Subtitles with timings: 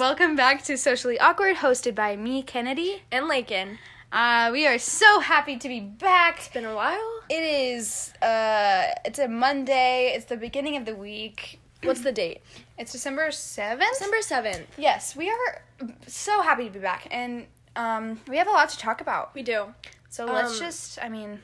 [0.00, 3.02] Welcome back to Socially Awkward, hosted by me, Kennedy.
[3.12, 3.78] And Lakin.
[4.10, 6.38] Uh, we are so happy to be back.
[6.38, 7.20] It's been a while.
[7.28, 10.14] It is uh it's a Monday.
[10.16, 11.60] It's the beginning of the week.
[11.82, 12.40] What's the date?
[12.78, 13.80] It's December 7th.
[13.90, 14.66] December seventh.
[14.78, 15.62] Yes, we are
[16.06, 19.34] so happy to be back and um we have a lot to talk about.
[19.34, 19.74] We do.
[20.08, 21.40] So let's Um, just I mean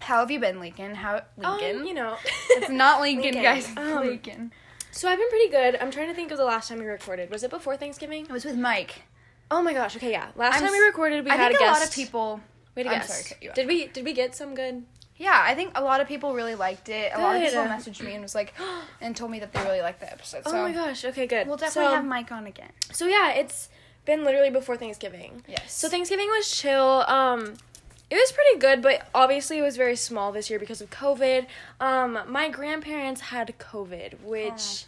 [0.00, 0.94] how have you been, Lincoln?
[0.94, 1.80] How Lincoln?
[1.80, 2.16] Um, you know.
[2.50, 3.42] it's not Lincoln, Lincoln.
[3.42, 3.68] guys.
[3.76, 4.52] Um, Lincoln.
[4.94, 5.76] So I've been pretty good.
[5.80, 7.28] I'm trying to think of the last time we recorded.
[7.28, 8.26] Was it before Thanksgiving?
[8.26, 9.02] It was with Mike.
[9.50, 9.96] Oh my gosh.
[9.96, 10.28] Okay, yeah.
[10.36, 12.40] Last I'm time we recorded, we I had think a a lot of people
[12.76, 13.28] We had a I'm guest.
[13.28, 13.50] sorry.
[13.54, 13.88] Did we?
[13.88, 14.84] Did we get some good?
[15.16, 17.12] Yeah, I think a lot of people really liked it.
[17.14, 18.54] A lot of people messaged me and was like,
[19.00, 20.44] and told me that they really liked the episode.
[20.44, 21.04] So oh my gosh.
[21.04, 21.46] Okay, good.
[21.48, 22.70] we'll definitely so, have Mike on again.
[22.92, 23.68] So yeah, it's
[24.04, 25.42] been literally before Thanksgiving.
[25.48, 25.74] Yes.
[25.74, 27.04] So Thanksgiving was chill.
[27.08, 27.54] Um,
[28.14, 31.46] it was pretty good, but obviously it was very small this year because of COVID.
[31.80, 34.84] Um, my grandparents had COVID, which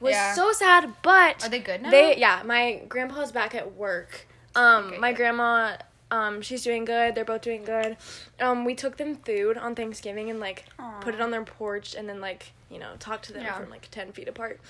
[0.00, 0.34] was Yeah.
[0.34, 0.92] so sad.
[1.02, 1.90] But Are they good now?
[1.90, 4.26] They yeah, my grandpa's back at work.
[4.56, 5.16] Um, Okay, my good.
[5.18, 5.76] grandma,
[6.10, 7.14] um, she's doing good.
[7.14, 7.96] They're both doing good.
[8.40, 10.64] Um, we took them food on Thanksgiving and like
[11.00, 13.54] put it on their porch and then like you know talk to them Yeah.
[13.58, 14.60] from like ten feet apart.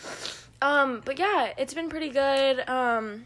[0.62, 2.68] Um, but yeah, it's been pretty good.
[2.68, 3.24] Um,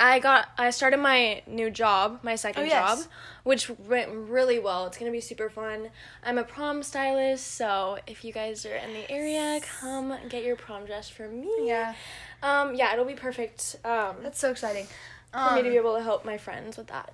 [0.00, 2.98] I got I started my new job, my second Oh, yes.
[3.04, 3.06] job,
[3.44, 4.86] which went really well.
[4.86, 5.90] It's gonna be super fun.
[6.24, 10.56] I'm a prom stylist, so if you guys are in the area, come get your
[10.56, 11.52] prom dress from me.
[11.68, 11.94] Yeah,
[12.42, 13.76] Um, yeah, it'll be perfect.
[13.84, 14.86] Um, that's so exciting.
[15.32, 17.12] for me to be Um, able to help my friends with that.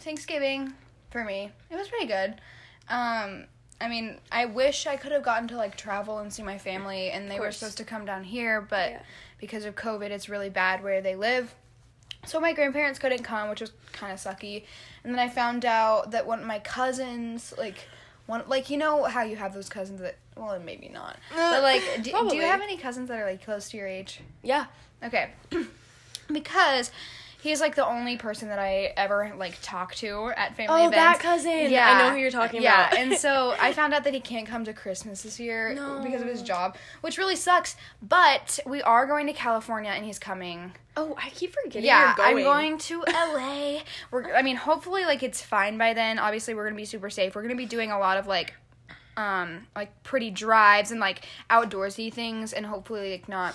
[0.00, 0.74] Thanksgiving
[1.10, 2.40] for me, it was pretty good.
[2.88, 3.46] Um,
[3.80, 7.10] I mean, I wish I could have gotten to like travel and see my family,
[7.10, 9.02] and they were supposed to come down here, but Yeah.
[9.38, 11.54] because of COVID, it's really bad where they live.
[12.26, 14.64] So my grandparents couldn't come, which was kind of sucky.
[15.02, 17.88] And then I found out that one of my cousins, like
[18.26, 21.62] one, like you know how you have those cousins that, well, maybe not, uh, but
[21.62, 24.20] like, do, do you have any cousins that are like close to your age?
[24.42, 24.66] Yeah.
[25.02, 25.30] Okay.
[26.32, 26.90] because
[27.44, 30.96] he's like the only person that I ever like talk to at family Oh, events.
[30.96, 31.70] that cousin.
[31.70, 31.90] Yeah.
[31.90, 32.88] I know who you're talking yeah.
[32.88, 32.98] about.
[32.98, 36.26] and so I found out that he can't come to Christmas this year because of
[36.26, 37.76] his job, which really sucks.
[38.00, 40.72] But we are going to California and he's coming.
[40.96, 41.84] Oh, I keep forgetting.
[41.84, 43.80] yeah, you're I'm going to LA.
[44.10, 46.18] We're I mean, hopefully like it's fine by then.
[46.18, 47.34] Obviously, we're going to be super safe.
[47.34, 48.54] We're going to be doing a lot of like
[49.16, 53.54] um like pretty drives and like outdoorsy things and hopefully like not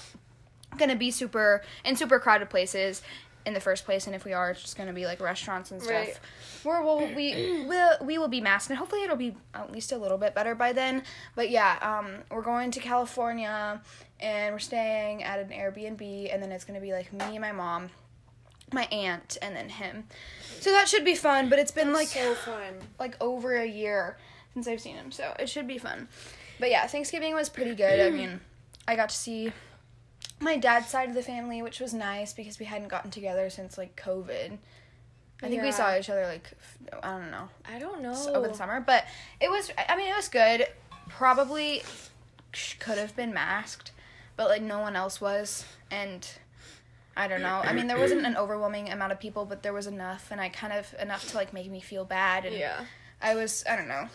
[0.78, 3.02] gonna be super in super crowded places
[3.50, 5.82] in the first place and if we are it's just gonna be like restaurants and
[5.82, 6.20] stuff Right.
[6.64, 9.98] where we'll, we will we will be masked and hopefully it'll be at least a
[9.98, 11.04] little bit better by then
[11.36, 13.82] but yeah um we're going to california
[14.22, 17.52] and we're staying at an airbnb and then it's gonna be like me and my
[17.52, 17.90] mom
[18.72, 20.06] my aunt and then him
[20.60, 22.76] so that should be fun but it's been like so fun.
[23.00, 24.16] like over a year
[24.54, 26.08] since I've seen him, so it should be fun.
[26.60, 28.00] But yeah, Thanksgiving was pretty good.
[28.00, 28.42] I mean,
[28.88, 29.54] I got to see
[30.40, 33.78] my dad's side of the family, which was nice because we hadn't gotten together since
[33.78, 34.58] like COVID.
[35.42, 38.14] I think we saw each other like f- I don't know I don't know.
[38.34, 39.06] over the summer, but
[39.40, 39.72] it was.
[39.88, 40.68] I mean, it was good.
[41.08, 41.84] Probably
[42.52, 43.92] sh- could have been masked,
[44.36, 46.28] but like no one else was, and
[47.16, 47.62] I don't know.
[47.64, 50.50] I mean, there wasn't an overwhelming amount of people, but there was enough, and I
[50.50, 52.46] kind of enough to like make me feel bad.
[52.46, 52.86] And Yeah.
[53.22, 53.64] I was.
[53.70, 54.08] I don't know.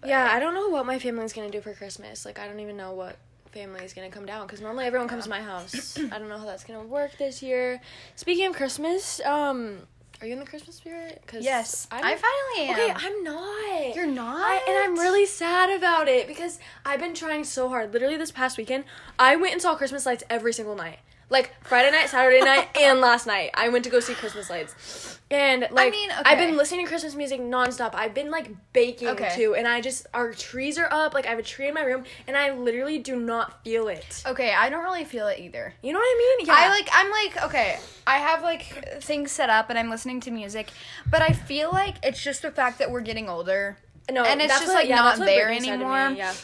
[0.00, 2.24] But, Yeah, I don't know what my family's gonna do for Christmas.
[2.26, 3.16] Like, I don't even know what
[3.52, 5.98] family is gonna come down because normally everyone comes to my house.
[6.12, 7.80] I don't know how that's gonna work this year.
[8.16, 9.78] Speaking of Christmas, um,
[10.20, 11.22] are you in the Christmas spirit?
[11.26, 12.74] Cause Yes, I'm, I finally am.
[12.74, 13.94] Okay, I'm not.
[13.96, 17.92] You're not, I, and I'm really sad about it because I've been trying so hard.
[17.92, 18.84] Literally, this past weekend,
[19.18, 21.00] I went and saw Christmas lights every single night.
[21.32, 25.18] Like Friday night, Saturday night, and last night, I went to go see Christmas lights.
[25.30, 27.94] And like, I mean, I've been listening to Christmas music nonstop.
[27.94, 29.30] I've been like baking Okay.
[29.34, 31.14] too, and I just our trees are up.
[31.14, 34.22] Like I have a tree in my room, and I literally do not feel it.
[34.26, 35.72] Okay, I don't really feel it either.
[35.82, 36.46] You know what I mean?
[36.46, 36.54] Yeah.
[36.54, 36.88] I like.
[36.92, 37.44] I'm like.
[37.44, 40.68] Okay, I have like things set up, and I'm listening to music,
[41.10, 43.78] but I feel like it's just the fact that we're getting older,
[44.10, 46.14] no, and it's just, what- like, yeah, not there Brittany said to me, anymore.
[46.14, 46.34] Yeah.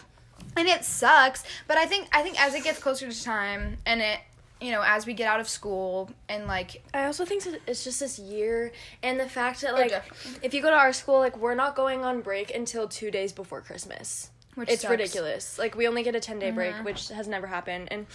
[0.56, 1.44] and it sucks.
[1.66, 4.18] But I think I think as it gets closer to time, and it,
[4.60, 8.00] you know, as we get out of school, and like, I also think it's just
[8.00, 8.72] this year
[9.02, 9.92] and the fact that Oh, like
[10.42, 13.32] if you go to our school like we're not going on break until 2 days
[13.32, 14.30] before Christmas.
[14.54, 14.90] which it's sucks.
[14.90, 15.56] ridiculous.
[15.56, 16.82] Like we only get a 10 day break, Mhm.
[16.84, 18.08] which has never happened and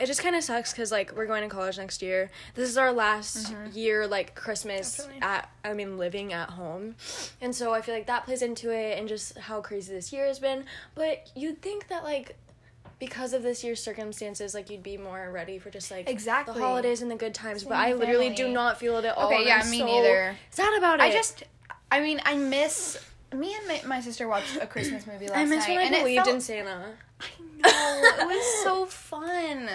[0.00, 2.32] it just kind of sucks cuz like we're going to college next year.
[2.56, 5.22] This is our last year like Christmas Definitely.
[5.22, 6.96] at I mean living at home.
[7.40, 10.26] And so I feel like that plays into it and just how crazy this year
[10.26, 10.64] has been.
[10.96, 12.34] But you'd think that like
[13.04, 16.54] because of this year's circumstances, like you'd be more ready for just like Exactly.
[16.54, 17.64] the holidays and the good times.
[17.64, 19.26] But I literally do not feel it at all.
[19.26, 20.36] Okay, yeah, I'm me so neither.
[20.50, 21.02] Sad about it.
[21.02, 21.44] I just,
[21.92, 22.98] I mean, I miss.
[23.32, 25.82] Me and my, my sister watched a Christmas movie last I miss night, when I
[25.82, 26.94] and it believed felt, in Santa.
[27.20, 29.68] I know it was so fun.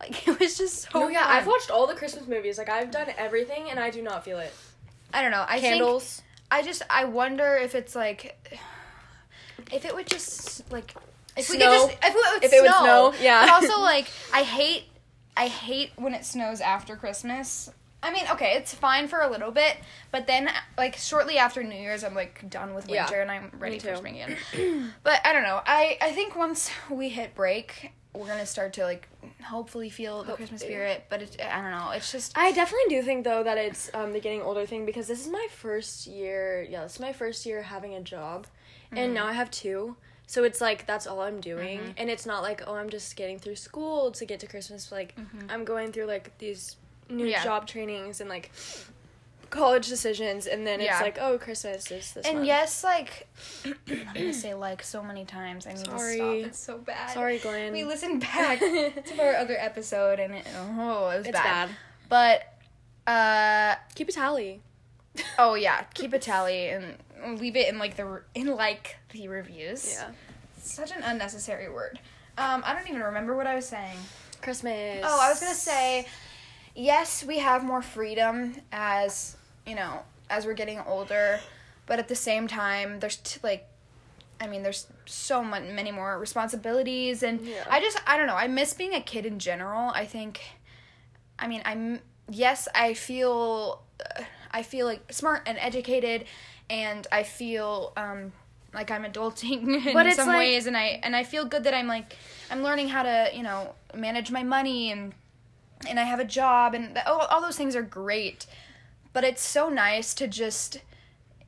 [0.00, 0.88] Like it was just so.
[0.94, 1.36] Oh yeah, fun.
[1.36, 2.58] I've watched all the Christmas movies.
[2.58, 4.52] Like I've done everything, and I do not feel it.
[5.14, 5.44] I don't know.
[5.48, 5.80] I think
[6.50, 8.58] I just I wonder if it's like
[9.72, 10.94] if it would just like
[11.36, 13.12] if we could just if it would If it would snow.
[13.12, 13.46] snow, yeah.
[13.46, 14.84] But also like I hate
[15.36, 17.70] I hate when it snows after Christmas.
[18.04, 19.76] I mean, okay, it's fine for a little bit,
[20.10, 23.04] but then like shortly after New Year's, I'm like done with Yeah.
[23.04, 23.96] winter and I'm ready for too.
[23.96, 24.92] spring again.
[25.04, 25.60] but I don't know.
[25.64, 29.08] I I think once we hit break, we're gonna start to like
[29.44, 31.04] hopefully feel the Christmas spirit.
[31.08, 31.90] But it, I don't know.
[31.92, 35.06] It's just I definitely do think though that it's um the getting older thing because
[35.06, 36.66] this is my first year.
[36.68, 38.48] Yeah, this is my first year having a job,
[38.90, 39.96] and now I have two.
[40.32, 43.38] So it's like that's all I'm doing, and it's not like oh I'm just getting
[43.38, 44.90] through school to get to Christmas.
[44.90, 45.14] Like
[45.50, 46.76] I'm going through like these
[47.10, 47.44] new Yeah.
[47.44, 48.50] job trainings and like
[49.50, 50.92] college decisions, and then Yeah.
[50.94, 52.24] it's like oh Christmas is this.
[52.26, 52.46] And month.
[52.46, 53.28] yes, like
[53.66, 53.74] I'm
[54.14, 55.66] gonna say like so many times.
[55.66, 56.16] I need Sorry.
[56.16, 56.46] to stop.
[56.48, 57.10] It's so bad.
[57.12, 57.74] sorry Glenn.
[57.74, 58.58] We listened back
[59.10, 61.68] to our other episode and it, oh, it was It's bad.
[61.68, 61.76] bad.
[62.08, 64.62] But uh Keep a tally.
[65.38, 66.96] oh yeah, keep a tally and
[67.26, 69.92] leave it in like the re- in like the reviews.
[69.92, 70.10] Yeah.
[70.58, 71.98] Such an unnecessary word.
[72.38, 73.96] Um, I don't even remember what I was saying.
[74.40, 75.00] Christmas.
[75.04, 76.06] Oh, I was gonna say,
[76.74, 79.36] yes, we have more freedom as
[79.66, 81.40] you know as we're getting older,
[81.86, 83.68] but at the same time, there's t- like,
[84.40, 87.64] I mean, there's so much many more responsibilities, and Yeah.
[87.70, 88.36] I just I don't know.
[88.36, 89.90] I miss being a kid in general.
[89.90, 90.40] I think,
[91.38, 93.82] I mean, I'm yes, I feel,
[94.18, 96.24] uh, I feel like smart and educated,
[96.70, 98.32] and I feel um
[98.74, 101.86] like I'm adulting in some like- ways, and I and I feel good that I'm
[101.86, 102.16] like
[102.50, 105.14] I'm learning how to you know manage my money and
[105.88, 108.46] and I have a job and all, all those things are great,
[109.12, 110.80] but it's so nice to just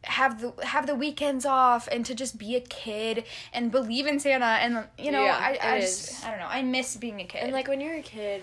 [0.03, 3.25] have the have the weekends off and to just be a kid
[3.55, 6.27] and believe in Santa and you know Yeah, I I just.
[6.27, 8.43] I don't know I miss being a kid And like when you're a kid,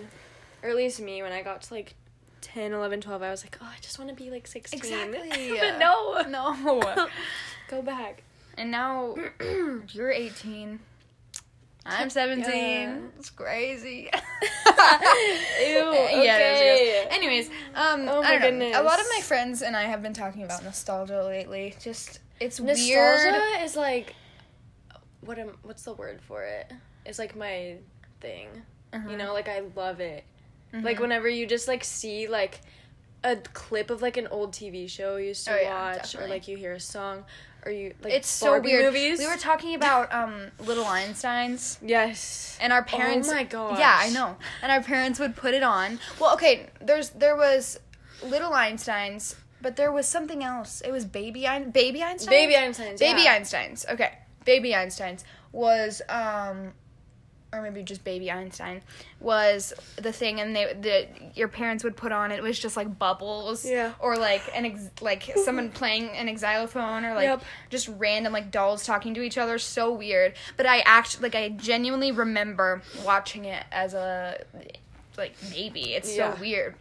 [0.63, 1.93] or at least me, when I got to like
[2.41, 4.77] 10, 11, 12, I was like, oh, I just want to be like 16.
[4.79, 5.57] Exactly.
[5.59, 6.21] but no.
[6.27, 7.07] no
[7.69, 8.23] Go back.
[8.57, 9.15] and now
[9.93, 10.79] you're 18
[11.83, 12.97] I'm 17 Yeah.
[13.17, 14.19] it's crazy Ew.
[15.63, 17.05] yeah, it okay.
[17.07, 17.07] is.
[17.15, 18.67] Anyways, um, Oh I don't know.
[18.79, 21.75] A lot of my friends and I have been talking about nostalgia lately.
[21.81, 23.63] Just it's Nostalgia weird.
[23.63, 24.15] is like,
[25.21, 25.57] what am?
[25.63, 26.71] What's the word for it?
[27.05, 27.77] It's like my
[28.19, 28.47] thing.
[28.93, 29.09] Uh-huh.
[29.09, 30.23] You know, like I love it.
[30.73, 30.83] Mhm.
[30.83, 32.61] Like whenever you just like see like
[33.23, 36.27] a clip of like an old TV show you used to Oh, yeah, watch, or
[36.27, 37.23] like you hear a song,
[37.65, 38.85] or you like it's so weird.
[38.85, 39.19] movies.
[39.19, 41.77] We were talking about um Little Einsteins.
[41.81, 42.57] yes.
[42.61, 43.77] And our parents Oh my gosh.
[43.79, 44.37] Yeah, I know.
[44.63, 45.99] And our parents would put it on.
[46.19, 47.79] Well, okay, there's there was
[48.23, 50.81] Little Einsteins, but there was something else.
[50.81, 52.29] It was Baby Ein- Baby Einsteins.
[52.29, 52.99] Baby Einsteins.
[52.99, 53.39] Baby yeah.
[53.39, 53.87] Einsteins.
[53.89, 54.17] Okay.
[54.45, 56.73] Baby Einsteins was um
[57.53, 58.81] or maybe just Baby Einstein
[59.19, 62.97] was the thing and they the your parents would put on it was just like
[62.97, 63.91] bubbles Yeah.
[63.99, 67.43] or like an ex, like someone playing an xylophone or like Yep.
[67.69, 71.49] just random like dolls talking to each other so weird but I actually like I
[71.49, 74.43] genuinely remember watching it as a
[75.17, 76.33] like baby it's Yeah.
[76.33, 76.75] so weird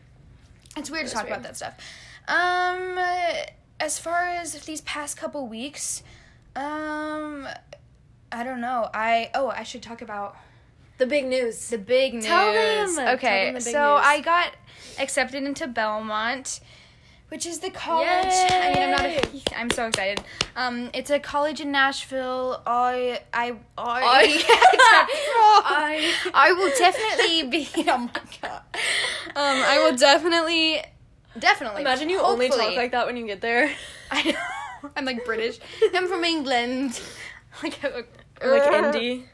[0.76, 1.74] it's weird to talk is about that stuff
[2.28, 2.96] um
[3.80, 6.02] as far as these past couple weeks
[6.54, 7.48] um
[8.32, 8.88] I don't know.
[8.94, 10.36] I oh, I should talk about
[11.00, 11.68] The big news.
[11.68, 12.26] the big news.
[12.26, 12.94] Tell them.
[12.94, 14.02] Tell Okay, them the so news.
[14.04, 14.54] I got
[14.98, 16.60] accepted into Belmont,
[17.30, 18.06] which is the college.
[18.08, 19.04] I mean, I'm not.
[19.06, 19.42] A, Yay.
[19.56, 20.22] I'm so excited.
[20.56, 22.60] Um, it's a college in Nashville.
[22.66, 24.44] I I I I-
[26.34, 27.66] I will definitely be.
[27.90, 28.10] Oh my
[28.42, 28.62] god.
[28.74, 30.82] Um, I will definitely.
[31.38, 31.80] Definitely.
[31.80, 33.70] Imagine you only talk like that when you get there.
[34.10, 34.90] I know.
[34.96, 35.58] I'm like British.
[35.94, 37.00] I'm from England.
[37.62, 37.78] Like,
[38.42, 38.62] Or like
[38.94, 39.24] indie.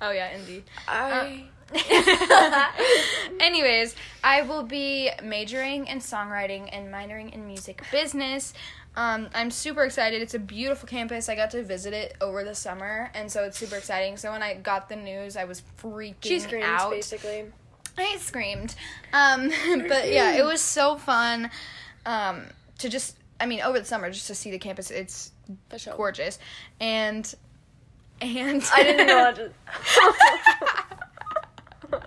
[0.00, 0.64] Oh yeah, indeed.
[0.86, 1.44] I.
[3.40, 8.54] Anyways, I will be majoring in songwriting and minoring in music business.
[8.96, 10.22] Um, I'm super excited.
[10.22, 11.28] It's a beautiful campus.
[11.28, 14.16] I got to visit it over the summer, and so it's super exciting.
[14.16, 16.24] So when I got the news, I was freaking out.
[16.24, 16.90] She screams out.
[16.90, 17.44] basically.
[17.98, 18.74] I screamed.
[19.12, 19.48] Um,
[19.88, 21.50] but yeah, it was so fun
[22.06, 22.42] um,
[22.78, 24.90] to just, I mean, over the summer, just to see the campus.
[24.90, 25.32] It's
[25.96, 26.38] gorgeous.
[26.80, 27.32] And,
[28.20, 28.62] and.
[28.74, 29.24] I didn't know.
[29.24, 29.54] I just-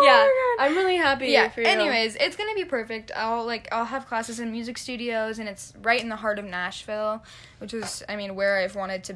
[0.00, 1.66] yeah, Oh I'm really happy yeah for you.
[1.66, 5.72] anyways it's gonna be perfect i'll like i'll have classes in music studios and it's
[5.82, 7.22] right in the heart of nashville
[7.58, 9.14] which is i mean where i've wanted to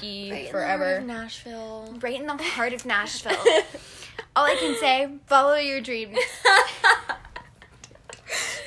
[0.00, 1.94] be Right in the forever heart of Nashville.
[2.00, 3.32] right in the heart of nashville
[4.36, 6.16] all i can say follow your dreams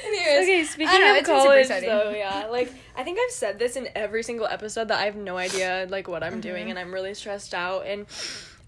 [0.06, 3.90] Anyways, Okay, speaking know, of college, though, yeah, like I think I've said this in
[3.96, 6.42] every single episode that I have no idea like what I'm Mm-hmm.
[6.42, 7.86] doing, and I'm really stressed out.
[7.86, 8.06] And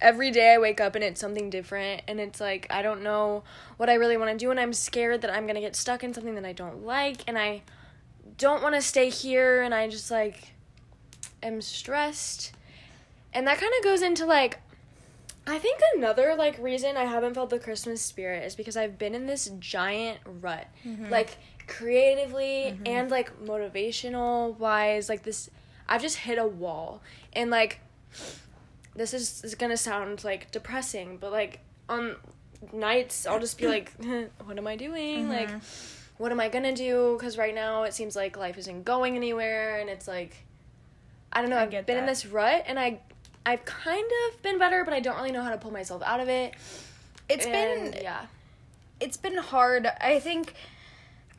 [0.01, 3.43] every day I wake up and it's something different and it's like I don't know
[3.77, 6.03] what I really want to do and I'm scared that I'm going to get stuck
[6.03, 7.63] in something that I don't like and I
[8.37, 10.53] don't want to stay here and I just like
[11.41, 12.51] am stressed.
[13.33, 14.59] And that kind of goes into like
[15.47, 19.15] I think another like reason I haven't felt the Christmas spirit is because I've been
[19.15, 20.67] in this giant rut.
[20.85, 21.09] Mm-hmm.
[21.09, 21.37] Like
[21.67, 22.83] creatively mm-hmm.
[22.85, 25.49] and like motivational wise like this
[25.87, 27.01] I've just hit a wall.
[27.31, 27.79] And like
[28.93, 32.17] this is, is going to sound like depressing, but like on
[32.73, 33.65] nights I'll just be
[34.01, 34.11] mm-hmm.
[34.11, 35.29] like what am I doing?
[35.29, 35.49] Like
[36.17, 39.15] what am I going to do cuz right now it seems like life isn't going
[39.15, 40.35] anywhere and it's like
[41.31, 42.99] I don't know, I I've get been in this rut and I
[43.47, 46.19] I've kind of been better, but I don't really know how to pull myself out
[46.19, 46.53] of it.
[47.29, 48.25] It's And, been yeah.
[48.99, 49.87] it's been hard.
[50.01, 50.53] I think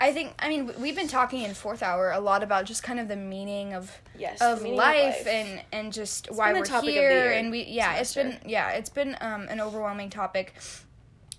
[0.00, 2.98] I think I mean we've been talking in fourth hour a lot about just kind
[2.98, 4.40] of the meaning of Yes.
[4.40, 7.50] of meaning life, and and just why been we're the topic of the here and
[7.50, 10.54] we yeah it's been yeah it's been um an overwhelming topic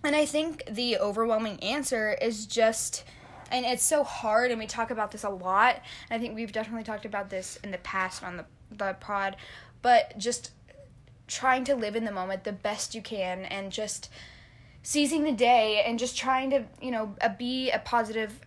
[0.03, 3.05] and i think the overwhelming answer is just
[3.51, 6.83] and it's so hard and we talk about this a lot i think we've definitely
[6.83, 9.35] talked about this in the past on the the pod
[9.81, 10.51] but just
[11.29, 14.09] trying to live in the moment the best you can and just
[14.83, 18.39] seizing the day and just trying to you know uh, be a positive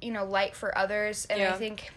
[0.00, 1.90] you know light for others and i think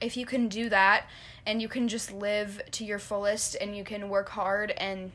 [0.00, 1.04] if you can do that
[1.44, 5.12] and you can just live to your fullest and you can work hard and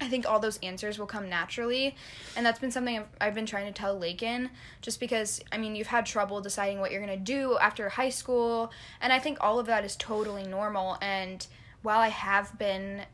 [0.00, 1.96] I think all those answers will come naturally.
[2.36, 4.50] And that's been something I've, I've been trying to tell Lakin
[4.82, 8.10] just because, I mean, you've had trouble deciding what you're going to do after high
[8.10, 8.70] school.
[9.00, 10.98] And I think all of that is totally normal.
[11.00, 11.46] And
[11.82, 13.06] while I have been,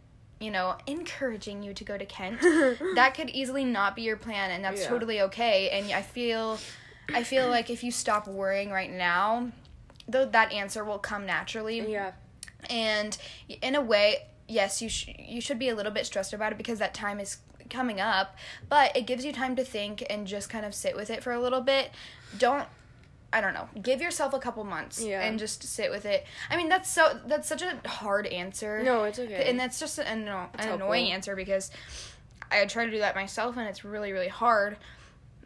[0.42, 2.40] you know, encouraging you to go to Kent,
[2.96, 4.50] that could easily not be your plan.
[4.50, 4.88] And that's Yeah.
[4.88, 5.70] totally okay.
[5.70, 6.58] And I feel,
[7.14, 9.52] I feel like if you stop worrying right now,
[10.08, 12.12] though that answer will come naturally Yeah.
[12.68, 13.16] and
[13.62, 16.58] in a way yes you sh- you should be a little bit stressed about it
[16.58, 17.38] because that time is
[17.70, 18.37] coming up
[18.68, 21.32] but it gives you time to think and just kind of sit with it for
[21.32, 21.90] a little bit
[22.37, 22.66] don't
[23.32, 23.68] I don't know.
[23.80, 25.22] Give yourself a couple months Yeah.
[25.22, 26.26] and just sit with it.
[26.50, 28.82] I mean, that's so that's such a hard answer.
[28.82, 29.48] No, it's okay.
[29.48, 31.70] And that's just an, an annoying answer because
[32.50, 34.76] I try to do that myself and it's really really hard.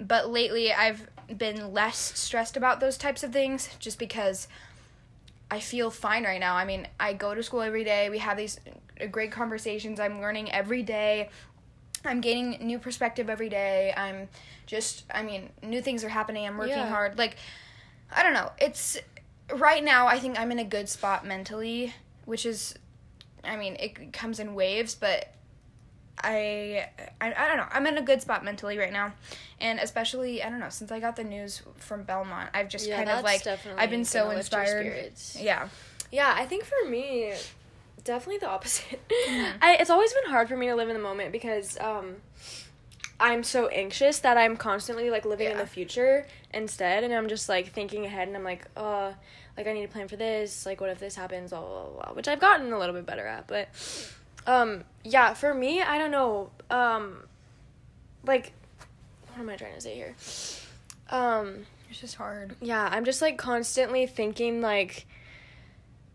[0.01, 4.49] But lately I've been less stressed about those types of things just because
[5.51, 6.57] I feel fine right now.
[6.57, 8.11] I mean, I go to school every day.
[8.11, 8.59] We have these
[9.13, 10.01] great conversations.
[10.01, 11.31] I'm learning every day.
[12.05, 13.95] I'm gaining new perspective every day.
[13.97, 14.29] I'm
[14.67, 16.47] just I mean, new things are happening.
[16.47, 16.89] I'm working Yeah.
[16.89, 17.17] hard.
[17.17, 17.37] Like
[18.11, 18.53] I don't know.
[18.59, 18.99] It's
[19.55, 21.95] right now I think I'm in a good spot mentally,
[22.25, 22.75] which is
[23.45, 25.33] I mean, it comes in waves, but
[26.23, 26.89] I,
[27.21, 27.67] I I don't know.
[27.71, 29.13] I'm in a good spot mentally right now.
[29.61, 32.97] And especially, I don't know, since I got the news from Belmont, I've just Yeah,
[32.97, 33.47] kind of like
[33.77, 35.13] I've been so gonna lift your inspired.
[35.39, 35.69] Yeah.
[36.13, 37.33] Yeah, I think for me,
[38.05, 39.01] definitely the opposite.
[39.11, 42.17] I, it's always been hard for me to live in the moment because um,
[43.19, 47.49] I'm so anxious that I'm constantly like living in the future instead, and I'm just
[47.49, 49.13] like thinking ahead, and I'm like, uh,
[49.57, 50.67] like I need to plan for this.
[50.67, 51.51] Like, what if this happens?
[51.51, 52.03] Blah blah blah.
[52.05, 53.69] blah which I've gotten a little bit better at, but
[54.47, 56.51] um, yeah, for me, I don't know.
[56.71, 57.19] Um,
[58.25, 58.53] like,
[59.29, 60.15] what am I trying to say here?
[61.11, 62.55] Um, It's just hard.
[62.61, 65.07] yeah, I'm just like constantly thinking like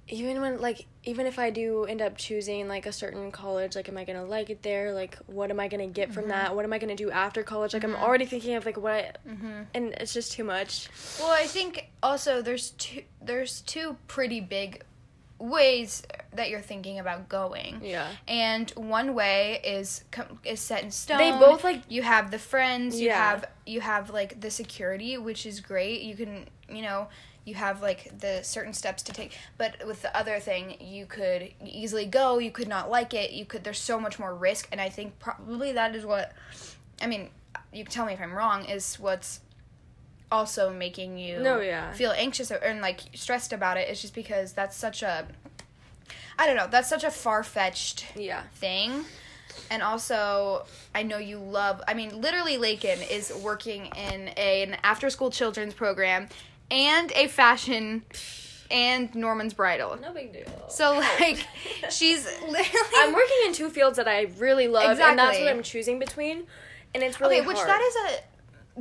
[0.07, 3.89] even when like even if I do end up choosing like a certain college, like
[3.89, 4.93] am I gonna like it there?
[4.93, 6.55] Like what am I gonna get from that?
[6.55, 7.73] What am I gonna do after college?
[7.73, 9.65] Like I'm already thinking of like what I, Mhm.
[9.73, 10.89] and it's just too much.
[11.19, 14.83] Well, I think also there's two there's two pretty big
[15.39, 16.03] ways
[16.33, 17.81] that you're thinking about going.
[17.83, 18.07] Yeah.
[18.27, 21.17] And one way is com- is set in stone.
[21.17, 23.17] They both, like- you have the friends, you Yeah.
[23.17, 26.01] have you have like the security, which is great.
[26.01, 27.07] You can, you know,
[27.43, 29.35] you have like the certain steps to take.
[29.57, 33.31] But with the other thing, you could easily go, you could not like it.
[33.31, 36.33] You could there's so much more risk and I think probably that is what
[37.01, 37.29] I mean,
[37.73, 39.39] you can tell me if I'm wrong is what's
[40.31, 41.91] also making you No, yeah.
[41.93, 43.89] feel anxious or, and like stressed about it.
[43.89, 45.27] It's just because that's such a
[46.37, 48.43] I don't know, that's such a far fetched Yeah.
[48.55, 49.05] thing.
[49.69, 51.81] And also, I know you love.
[51.87, 56.29] I mean, literally, Lakin is working in a, an after-school children's program,
[56.71, 58.03] and a fashion,
[58.71, 59.97] and Norman's Bridal.
[60.01, 60.45] No big deal.
[60.69, 61.45] So like,
[61.91, 62.79] she's literally.
[62.95, 66.43] I'm working in two fields that I really love, and that's what I'm choosing between,
[66.95, 67.69] and it's really okay, which hard.
[67.69, 68.23] that is a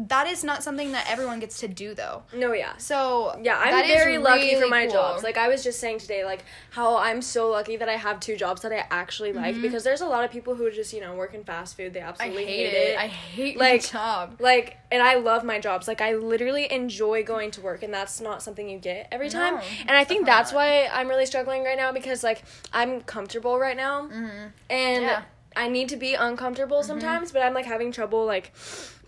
[0.08, 2.22] that is not something that everyone gets to do though.
[2.32, 2.76] no, yeah.
[2.78, 4.92] So Yeah, I'm very lucky for my cool.
[4.94, 5.22] jobs.
[5.22, 8.36] Like I was just saying today, like how I'm so lucky that I have two
[8.36, 11.14] jobs that I actually like because there's a lot of people who just you know
[11.14, 11.92] work in fast food.
[11.94, 12.08] They Mm-hmm.
[12.08, 12.98] Absolutely hate, it.
[12.98, 14.36] I hate Like, my job.
[14.40, 15.86] like, and I love my jobs.
[15.86, 19.60] Like I literally enjoy going to work, and that's not something you get every time.
[19.86, 20.56] And I think that's not.
[20.58, 22.42] why I'm really struggling right now because like
[22.72, 24.52] I'm comfortable right now, Mhm.
[24.70, 25.22] and Yeah.
[25.56, 28.52] I need to be uncomfortable sometimes, but I'm like having trouble like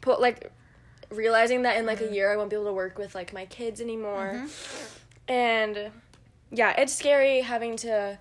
[0.00, 0.50] put like
[1.16, 2.14] realizing that in like a mm-hmm.
[2.14, 4.32] year I won't be able to work with like my kids anymore.
[4.34, 5.32] Mm-hmm.
[5.32, 5.90] And
[6.50, 8.18] yeah, it's scary having to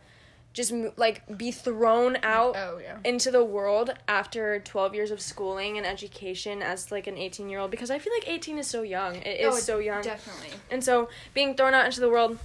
[0.54, 2.98] just like be thrown mm, out Oh yeah.
[3.06, 7.60] into the world after 12 years of schooling and education as like an 18 year
[7.60, 9.16] old because I feel like 18 is so young.
[9.16, 10.02] It is Oh, so young.
[10.02, 10.58] Definitely.
[10.70, 12.38] And so being thrown out into the world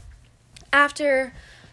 [0.73, 1.33] after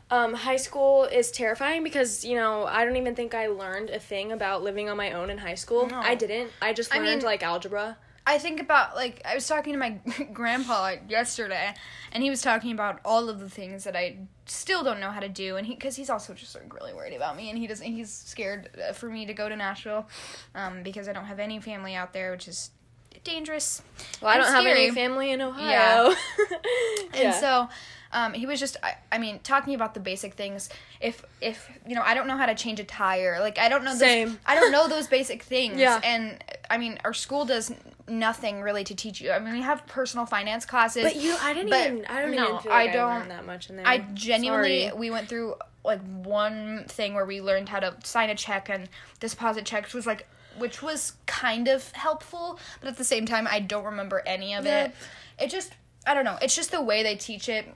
[0.09, 3.99] um, high school is terrifying because, you know, I don't even think I learned a
[3.99, 5.87] thing about living on my own in high school.
[5.87, 5.99] No.
[5.99, 6.51] I didn't.
[6.61, 7.97] I just I learned mean- like algebra.
[8.25, 9.99] I think about like I was talking to my
[10.33, 11.73] grandpa yesterday,
[12.11, 15.19] and he was talking about all of the things that I still don't know how
[15.19, 17.67] to do, and he because he's also just like really worried about me, and he
[17.67, 20.07] doesn't he's scared uh, for me to go to Nashville,
[20.55, 22.71] um, because I don't have any family out there, which is
[23.23, 23.81] dangerous.
[24.21, 26.13] Well, I don't have any family in Ohio.
[27.13, 27.39] And Yeah.
[27.39, 27.69] so,
[28.11, 30.67] um, he was just, I, I mean, talking about the basic things.
[30.99, 33.39] If, if you know, I don't know how to change a tire.
[33.39, 33.91] Like, I don't know.
[33.91, 34.39] Those, Same.
[34.47, 35.77] I don't know those basic things.
[35.79, 36.01] Yeah.
[36.03, 37.71] And I mean, our school does
[38.19, 39.31] nothing really to teach you.
[39.31, 41.03] I mean, we have personal finance classes.
[41.03, 43.09] But you, I didn't But even, I don't no, even feel like I I, don't-
[43.19, 43.87] learned that much in there.
[43.87, 44.97] I genuinely, Sorry.
[44.97, 48.87] we went through like one thing where we learned how to sign a check and
[49.19, 50.27] deposit checks which was like,
[50.57, 54.65] which was kind of helpful, but at the same time, I don't remember any of
[54.65, 54.85] Yeah.
[54.85, 54.95] it.
[55.39, 55.73] It just,
[56.07, 56.37] I don't know.
[56.41, 57.67] It's just the way they teach it.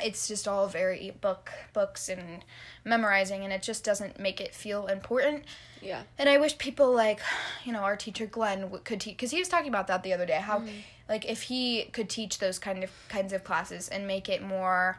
[0.00, 2.44] It's just all very book books and
[2.84, 5.44] memorizing, and it just doesn't make it feel important.
[5.82, 6.02] Yeah.
[6.18, 7.20] And I wish people like,
[7.64, 10.26] you know, our teacher Glenn could teach because he was talking about that the other
[10.26, 10.40] day.
[10.40, 10.62] How,
[11.08, 14.98] like, if he could teach those kind of kinds of classes and make it more,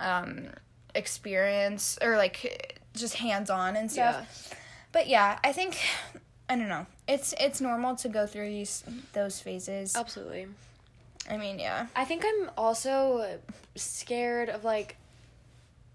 [0.00, 0.48] um,
[0.94, 4.54] experience or like just hands on and stuff.
[4.92, 5.78] But yeah, I think
[6.48, 6.86] I don't know.
[7.08, 9.96] It's it's normal to go through these those phases.
[9.96, 10.46] Absolutely.
[11.28, 11.86] I mean, yeah.
[11.96, 13.38] I think I'm also
[13.76, 14.96] scared of like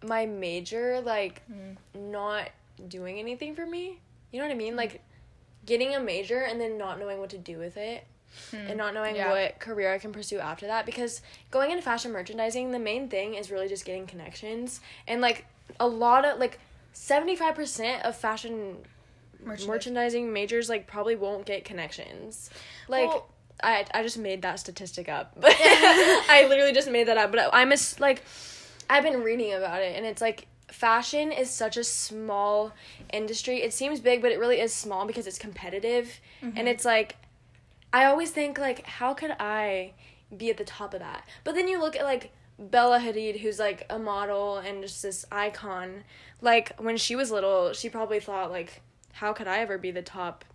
[0.04, 2.12] my major like hmm.
[2.12, 2.50] not
[2.88, 4.00] doing anything for me.
[4.32, 4.74] You know what I mean?
[4.74, 4.78] Hmm.
[4.80, 5.02] Like
[5.66, 8.06] getting a major and then not knowing what to do with it.
[8.52, 8.58] Hmm.
[8.58, 9.32] And not knowing Yeah.
[9.32, 13.34] what career I can pursue after that because going into fashion merchandising, the main thing
[13.34, 14.82] is really just getting connections.
[15.08, 15.46] And like
[15.80, 16.60] a lot of like
[16.94, 18.78] 75% of fashion
[19.44, 22.50] merchandising majors like probably won't get connections.
[22.88, 23.30] Like Well-
[23.64, 25.34] I I just made that statistic up.
[25.36, 28.24] But I literally just made that up, but I'm a like
[28.90, 32.74] I've been reading about it and it's like fashion is such a small
[33.12, 33.62] industry.
[33.62, 36.20] It seems big, but it really is small because it's competitive.
[36.42, 36.68] And mm-hmm.
[36.68, 37.16] it's like
[37.92, 39.94] I always think like how could I
[40.36, 41.26] be at the top of that?
[41.44, 45.26] But then you look at like Bella Hadid who's like a model and just this
[45.32, 46.04] icon.
[46.42, 48.82] Like when she was little, she probably thought like
[49.14, 50.46] how could I ever be the top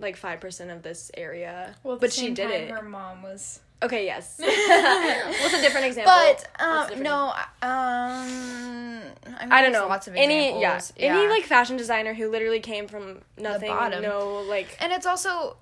[0.00, 1.74] like 5% of this area?
[1.82, 2.70] Well, but she did it.
[2.70, 3.60] Her mom was.
[3.82, 4.38] Okay, yes.
[4.38, 6.12] What's a different example?
[6.12, 7.32] But um, different no, um,
[7.62, 9.88] I, mean, I don't know.
[9.88, 10.92] Lots of any yeah, examples.
[10.98, 15.56] any like fashion designer who literally came from nothing, no like and it's also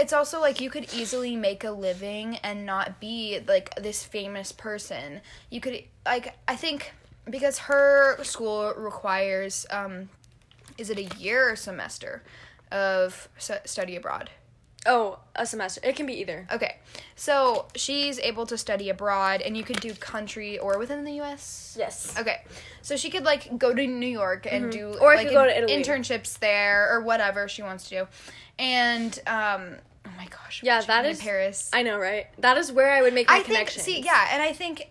[0.00, 4.50] it's also like you could easily make a living and not be like this famous
[4.50, 6.92] person you could like i think
[7.28, 10.08] because her school requires um
[10.78, 12.22] is it a year or semester
[12.72, 13.28] of
[13.64, 14.30] study abroad
[14.86, 15.78] oh a semester.
[15.84, 16.46] It can be either.
[16.50, 16.78] okay
[17.14, 21.76] so she's able to study abroad and you could do country or within the us
[21.78, 22.14] Yes.
[22.18, 22.42] Okay,
[22.82, 25.02] so she could like go to New York and do Mm-hmm.
[25.02, 25.72] Or like go to Italy.
[25.82, 28.08] internships there or whatever she wants to do,
[28.58, 31.70] and um, oh my gosh, Yeah, that is- Paris.
[31.72, 32.26] I know, right?
[32.38, 33.84] That is where I would make my I think connections.
[33.84, 34.88] see yeah, and I think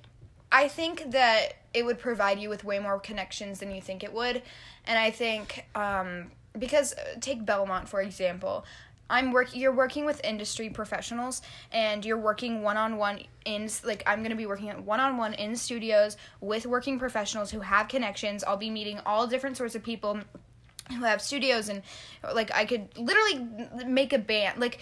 [0.51, 4.13] I think that it would provide you with way more connections than you think it
[4.13, 4.41] would,
[4.85, 8.65] and I think um, because uh, take Belmont for example.
[9.11, 9.55] I'm work.
[9.55, 11.41] You're working with industry professionals,
[11.71, 15.33] and you're working one on one in like I'm gonna be working one on one
[15.33, 18.43] in studios with working professionals who have connections.
[18.43, 20.19] I'll be meeting all different sorts of people
[20.91, 21.81] who have studios and
[22.33, 23.47] like I could literally
[23.85, 24.79] make a band like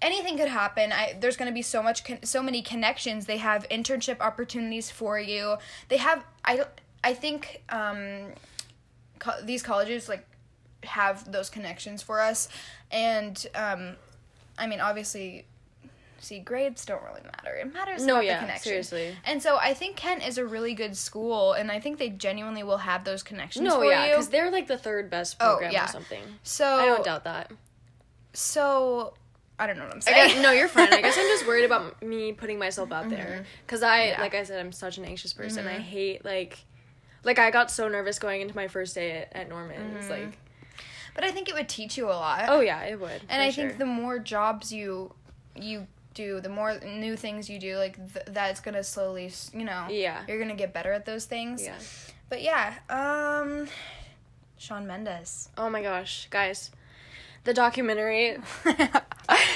[0.00, 3.38] anything could happen I there's going to be so much con- so many connections they
[3.38, 5.56] have internship opportunities for you
[5.88, 6.64] they have I
[7.02, 8.32] I think um
[9.18, 10.26] co- these colleges like
[10.84, 12.48] have those connections for us
[12.90, 13.96] and um
[14.58, 15.46] I mean obviously
[16.22, 19.16] see grades don't really matter it matters No, about yeah, the connection seriously.
[19.24, 22.62] and so I think Kent is a really good school and I think they genuinely
[22.62, 25.72] will have those connections No, for yeah, because they're like the third best Oh, program
[25.72, 25.84] yeah.
[25.84, 26.22] or something.
[26.42, 27.50] so I don't doubt that.
[28.32, 29.14] So
[29.58, 30.28] I don't know what I'm I saying.
[30.34, 30.92] guess, no, you're fine.
[30.92, 33.42] I guess I'm just worried about me putting myself out there Mm-hmm.
[33.66, 34.20] because I, Yeah.
[34.20, 35.66] like I said, I'm such an anxious person.
[35.66, 36.58] I hate like,
[37.24, 40.04] like I got so nervous going into my first day at, at Norman's.
[40.04, 40.10] Mm-hmm.
[40.10, 40.38] Like,
[41.20, 42.44] but I think it would teach you a lot.
[42.48, 43.20] oh yeah, it would.
[43.28, 45.12] and I think the more jobs you
[45.54, 49.86] you do, the more new things you do, like th- that's gonna slowly, you know,
[49.90, 50.22] Yeah.
[50.26, 51.62] you're gonna get better at those things.
[51.62, 51.74] yeah,
[52.28, 53.68] But yeah, um,
[54.58, 55.48] Shawn Mendes.
[55.58, 56.70] Oh my gosh, guys.
[57.44, 58.36] The documentary,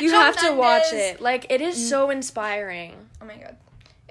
[0.00, 1.20] you Shawn have to watch it.
[1.20, 2.94] Like it is so inspiring.
[3.20, 3.56] Oh my god.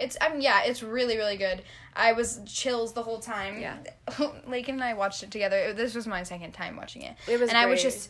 [0.03, 1.63] It's I mean yeah, it's really really good.
[1.95, 3.59] I was chills the whole time.
[3.59, 3.77] Yeah.
[4.47, 5.73] Lakin and I watched it together.
[5.73, 7.15] This was my second time watching it.
[7.27, 8.09] It was and I was just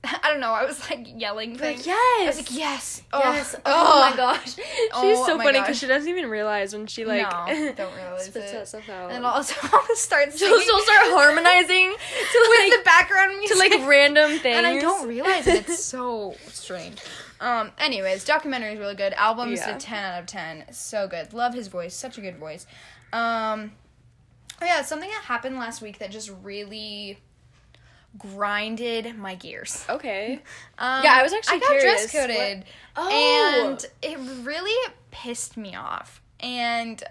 [0.04, 2.20] I don't know, I was like yelling Like, yes.
[2.22, 3.02] I was like yes.
[3.12, 3.56] Oh, Yes.
[3.66, 4.56] Oh, my gosh.
[4.92, 7.94] Oh She's Oh so funny because she doesn't even realize when she like no, don't
[7.94, 8.54] realize spits it.
[8.54, 9.10] that stuff out.
[9.10, 9.54] And also
[9.94, 13.56] starts she'll, she'll start harmonizing to with like the background music.
[13.56, 14.56] to like random things.
[14.56, 15.68] and I don't realize it.
[15.68, 16.98] It's so strange.
[17.40, 17.72] Um.
[17.78, 19.12] Anyways, documentary is really good.
[19.14, 19.76] Album's Yeah.
[19.76, 20.64] a ten out of ten.
[20.72, 21.32] So good.
[21.32, 21.94] Love his voice.
[21.94, 22.66] Such a good voice.
[23.12, 23.72] Um.
[24.60, 27.18] Oh yeah, something that happened last week that just really
[28.18, 29.84] grinded my gears.
[29.88, 30.40] Okay.
[30.78, 32.64] Um, Yeah, I was actually I got dress coded,
[32.96, 33.08] Oh.
[33.70, 36.22] and it really pissed me off.
[36.40, 37.02] And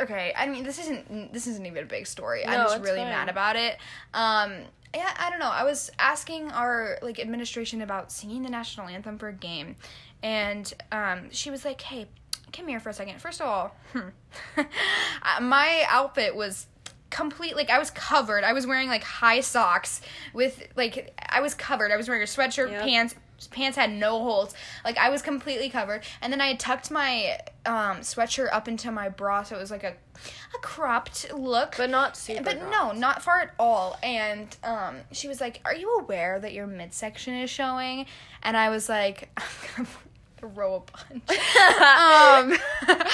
[0.00, 2.44] okay, I mean this isn't this isn't even a big story.
[2.46, 3.08] No, I'm just really fine.
[3.10, 3.78] mad about it.
[4.14, 4.52] Um,
[4.94, 5.50] yeah, I don't know.
[5.50, 9.76] I was asking our like administration about singing the national anthem for a game,
[10.22, 12.06] and um, she was like, "Hey,
[12.52, 13.20] come here for a second.
[13.20, 13.74] First of all,
[14.56, 16.66] uh, my outfit was."
[17.10, 18.44] complete like I was covered.
[18.44, 20.00] I was wearing like high socks
[20.32, 21.90] with like I was covered.
[21.90, 22.82] I was wearing a sweatshirt, Yep.
[22.84, 23.14] pants.
[23.48, 24.54] Pants had no holes.
[24.84, 26.02] Like I was completely covered.
[26.20, 29.70] And then I had tucked my um, sweatshirt up into my bra, so it was
[29.70, 29.94] like a
[30.54, 31.74] a cropped look.
[31.76, 32.42] But not super.
[32.42, 33.98] But no, not far at all.
[34.02, 38.06] And um, she was like, "Are you aware that your midsection is showing?"
[38.42, 39.44] And I was like, "I'm
[39.76, 39.88] gonna
[40.38, 42.58] throw a punch." um,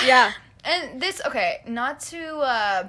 [0.07, 0.33] Yeah.
[0.65, 2.89] And this, okay, not to uh,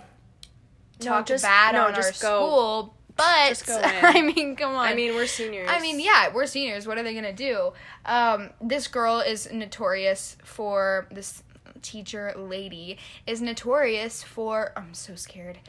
[1.01, 2.37] No, talk just- bad no, on our just go.
[2.39, 3.83] school, but Just go in.
[3.83, 4.87] I mean, come on.
[4.87, 5.69] I mean, we're seniors.
[5.71, 6.87] I mean, yeah, we're seniors.
[6.87, 7.73] What are they gonna do?
[8.05, 11.43] Um, this girl is notorious for this
[11.81, 14.71] teacher lady is notorious for.
[14.75, 15.59] I'm so scared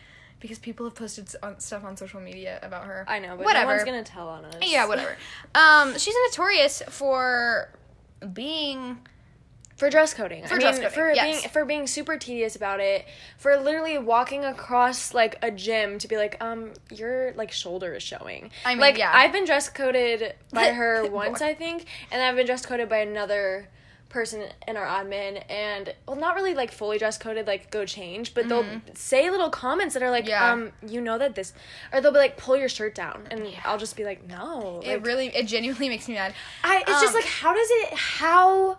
[0.40, 3.04] because people have posted on, stuff on social media about her.
[3.08, 3.70] I know, but whatever.
[3.70, 4.54] no one's gonna tell on us.
[4.62, 5.16] Yeah, whatever.
[5.54, 7.70] um, she's notorious for
[8.32, 8.98] being
[9.78, 10.44] For dress coding.
[10.44, 11.40] For I dress mean, coding, for yes.
[11.40, 13.06] being for being super tedious about it.
[13.38, 18.02] For literally walking across like a gym to be like, um, your like shoulder is
[18.02, 18.50] showing.
[18.64, 19.12] I mean, like yeah.
[19.14, 22.98] I've been dress coded by her once, I think, and I've been dress coded by
[22.98, 23.68] another
[24.08, 28.32] person in our admin and well not really like fully dress coded like go change
[28.32, 28.64] but they'll
[28.94, 30.30] say little comments that are like Mm-hmm.
[30.30, 30.52] Yeah.
[30.52, 31.52] um you know that this
[31.92, 34.94] or they'll be like pull your shirt down and i'll just be like no it
[34.96, 36.32] like, really it genuinely makes me mad.
[36.64, 38.78] I it's just Um, like how does it how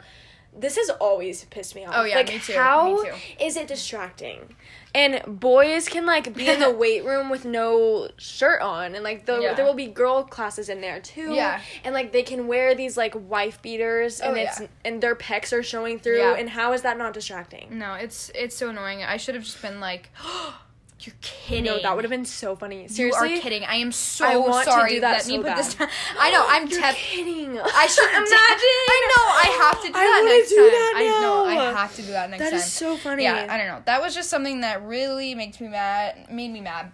[0.59, 1.93] this has always pissed me off.
[1.95, 3.61] Oh, yeah, like me too, how me is too.
[3.61, 4.55] it distracting?
[4.93, 9.25] And boys can like be in the weight room with no shirt on, and like
[9.25, 9.53] the, Yeah.
[9.53, 11.33] there will be girl classes in there too.
[11.33, 11.61] Yeah.
[11.83, 14.67] and like they can wear these like wife beaters, and Oh, it's yeah.
[14.85, 16.17] and their pecs are showing through.
[16.19, 16.35] Yeah.
[16.35, 17.77] And how is that not distracting?
[17.77, 19.03] No, it's it's so annoying.
[19.03, 20.09] I should have just been like,
[21.05, 22.87] "You're kidding." No, that would have been so funny.
[22.87, 23.63] Seriously, You are kidding.
[23.65, 25.57] I am so I want to do that let so me put bad.
[25.57, 25.89] this down.
[26.19, 26.45] I know.
[26.49, 27.59] I'm You're tep- kidding.
[27.63, 28.29] I should imagine.
[28.33, 29.23] I know.
[29.23, 30.69] I have to do I that next do time.
[30.69, 31.45] that I know.
[31.45, 32.59] I have to do that next That time.
[32.59, 33.23] is so funny.
[33.23, 33.81] Yeah, I don't know.
[33.85, 36.29] That was just something that really makes me mad.
[36.31, 36.91] Made me mad.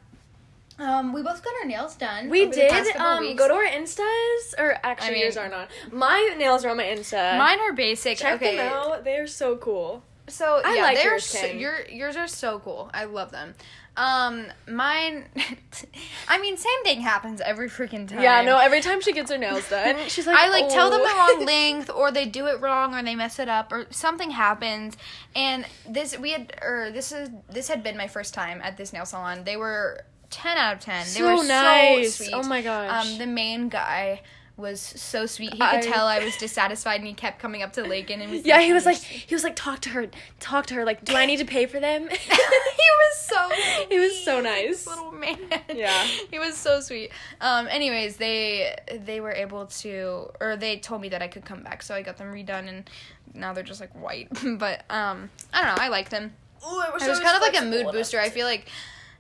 [0.77, 2.29] Um, we both got our nails done.
[2.29, 3.39] We over the past did um weeks.
[3.39, 5.69] go to our instas or actually I mean- yours are not.
[5.91, 7.37] My nails are on my Insta.
[7.37, 8.17] Mine are basic.
[8.17, 8.57] Check okay.
[8.57, 9.03] them out.
[9.05, 10.03] They are so cool.
[10.27, 12.89] So I yeah, like yours, so, your yours are so cool.
[12.93, 13.53] I love them.
[13.97, 15.25] Um, mine.
[16.27, 18.21] I mean, same thing happens every freaking time.
[18.21, 18.57] Yeah, no.
[18.57, 21.35] Every time she gets her nails done, she's like, I like tell them the "Oh."
[21.37, 24.97] wrong length, or they do it wrong, or they mess it up, or something happens.
[25.35, 28.91] And this we had, or this is this had been my first time at this
[28.91, 29.43] nail salon.
[29.45, 31.05] They were ten out of ten.
[31.05, 32.15] They So were nice.
[32.15, 32.33] so sweet.
[32.33, 33.11] Oh my gosh.
[33.13, 34.21] Um, the main guy
[34.57, 35.51] was so sweet.
[35.53, 38.31] He could I- tell I was dissatisfied, and he kept coming up to Lakin and
[38.31, 40.07] was Yeah, like, he was like, he was like, talk to her,
[40.39, 40.85] talk to her.
[40.85, 42.07] Like, do I need to pay for them?
[42.09, 43.49] he was so
[43.89, 44.87] He was so nice.
[44.87, 45.37] little man
[45.73, 46.03] Yeah.
[46.31, 51.09] he was so sweet um anyways they they were able to or they told me
[51.09, 52.89] that i could come back so i got them redone and
[53.33, 56.33] now they're just like white but um i don't know i liked them
[56.65, 58.69] Ooh, I wish it was kind of like a mood booster i feel like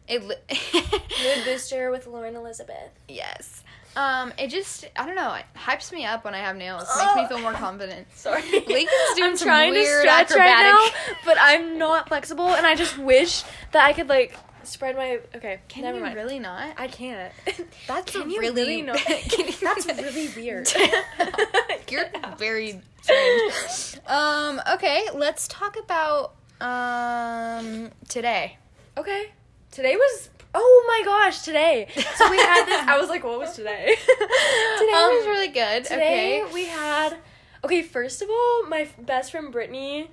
[0.07, 2.91] it li- Mood booster with Lauren Elizabeth.
[3.07, 3.63] yes
[3.95, 7.15] um it just i don't know it hypes me up when i have nails makes
[7.15, 10.91] me feel more confident Sorry, Lincoln's doing I'm some trying weird to stretch acrobatic- right
[11.07, 15.19] now, but I'm not flexible, and I just wish that I could like spread my.
[15.35, 16.15] Okay, can never you mind.
[16.15, 17.31] really not I can't.
[17.87, 18.97] That's Can you really, really not?
[18.97, 20.67] Can you- That's really weird.
[21.89, 24.01] You're very strange.
[24.07, 28.57] Um, okay, let's talk about um today.
[28.97, 29.31] Okay.
[29.71, 30.29] Today was.
[30.57, 31.87] Oh my gosh, today.
[32.15, 32.81] So we had this.
[32.87, 33.93] I was like, what was today?
[34.07, 35.83] Today Um, was really good.
[35.83, 36.53] Today okay.
[36.53, 37.17] we had.
[37.63, 40.09] Okay, first of all, my f- best friend Brittany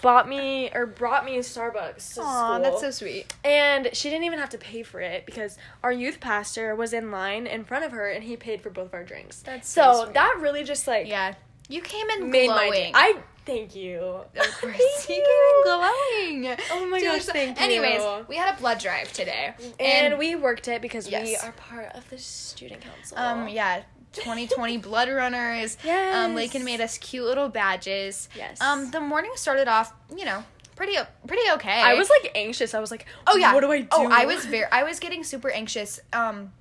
[0.00, 2.62] bought me or brought me Starbucks to Aw, school.
[2.62, 3.34] that's so sweet.
[3.44, 7.10] and she didn't even have to pay for it because our youth pastor was in
[7.10, 9.42] line in front of her and he paid for both of our drinks.
[9.42, 11.34] That's so so that really just like Yeah,
[11.68, 12.70] you came in made glowing.
[12.70, 12.92] my day.
[12.94, 13.98] I thank you.
[14.00, 16.56] Of course, Thank you glowing.
[16.72, 17.64] Oh my Dude, gosh, so- thank you.
[17.64, 21.92] Anyways, we had a blood drive today, And, we worked it because we are part
[21.94, 23.16] of the student council.
[23.18, 23.82] um yeah.
[24.12, 25.76] 2020 blood runners.
[25.84, 26.16] Yes.
[26.16, 28.28] Um, Lakin made us cute little badges.
[28.34, 28.60] Yes.
[28.62, 30.42] Um, the morning started off, you know,
[30.74, 31.82] pretty pretty okay.
[31.82, 32.72] I was like anxious.
[32.72, 33.52] I was like, Oh yeah.
[33.52, 33.88] what do I do?
[33.92, 34.64] Oh, I was very.
[34.72, 36.00] I was getting super anxious.
[36.14, 36.52] Um,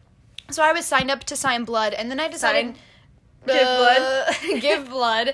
[0.52, 2.66] so I was signed up to sign blood, and then I decided.
[2.76, 2.76] Sign-
[3.46, 4.36] Give blood.
[4.62, 5.34] give blood.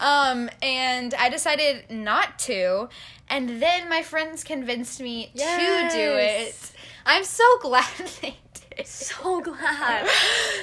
[0.00, 2.88] Um, and I decided not to,
[3.28, 6.72] and then my friends convinced me to do it.
[7.06, 7.86] I'm so glad
[8.22, 8.36] they
[8.76, 8.86] did.
[8.86, 10.08] so glad.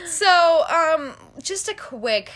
[0.06, 2.32] So, um, just a quick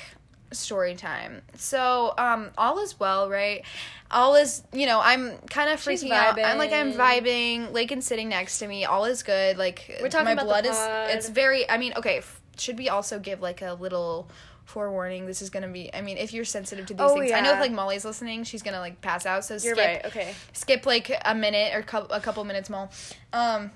[0.52, 1.42] story time.
[1.56, 3.64] So, um, all is well, right?
[4.12, 6.40] All is, you know, I'm kind of freaking out.
[6.40, 7.72] I'm like, I'm vibing.
[7.72, 8.86] Lakin's sitting next to me.
[8.86, 9.58] All is good.
[9.58, 11.16] Like, We're talking my about the blood is.
[11.16, 11.70] It's very.
[11.70, 12.18] I mean, okay.
[12.18, 14.30] F- should we also give like a little
[14.70, 15.26] forewarning?
[15.26, 15.94] This is gonna be.
[15.94, 18.44] I mean, if you're sensitive to these Oh, things, I know if like Molly's listening,
[18.44, 19.44] she's gonna like pass out.
[19.44, 20.06] So You're skip right.
[20.06, 20.34] Okay.
[20.54, 22.90] skip like a minute or cou- a couple minutes more.
[23.34, 23.72] Um,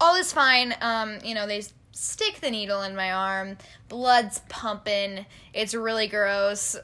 [0.00, 0.74] all is fine.
[0.80, 1.62] Um, you know, they
[1.92, 3.56] stick the needle in my arm.
[3.88, 5.26] Blood's pumping.
[5.52, 6.76] It's really gross.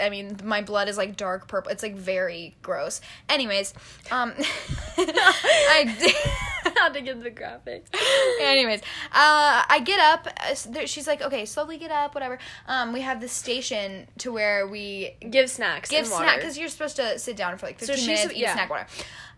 [0.00, 1.70] I mean, my blood is like dark purple.
[1.70, 3.00] It's like very gross.
[3.28, 3.74] Anyways,
[4.10, 4.32] um,
[4.96, 6.14] I
[6.78, 7.86] Had to get the graphics.
[8.40, 8.80] Anyways,
[9.12, 10.28] uh, I get up.
[10.48, 14.66] uh, She's like, "Okay, slowly get up, whatever." Um, we have this station to where
[14.66, 15.90] we Give snacks.
[15.90, 18.54] give snack because you're supposed to sit down for like 15 she's- minutes, eat yeah.
[18.54, 18.86] snack water.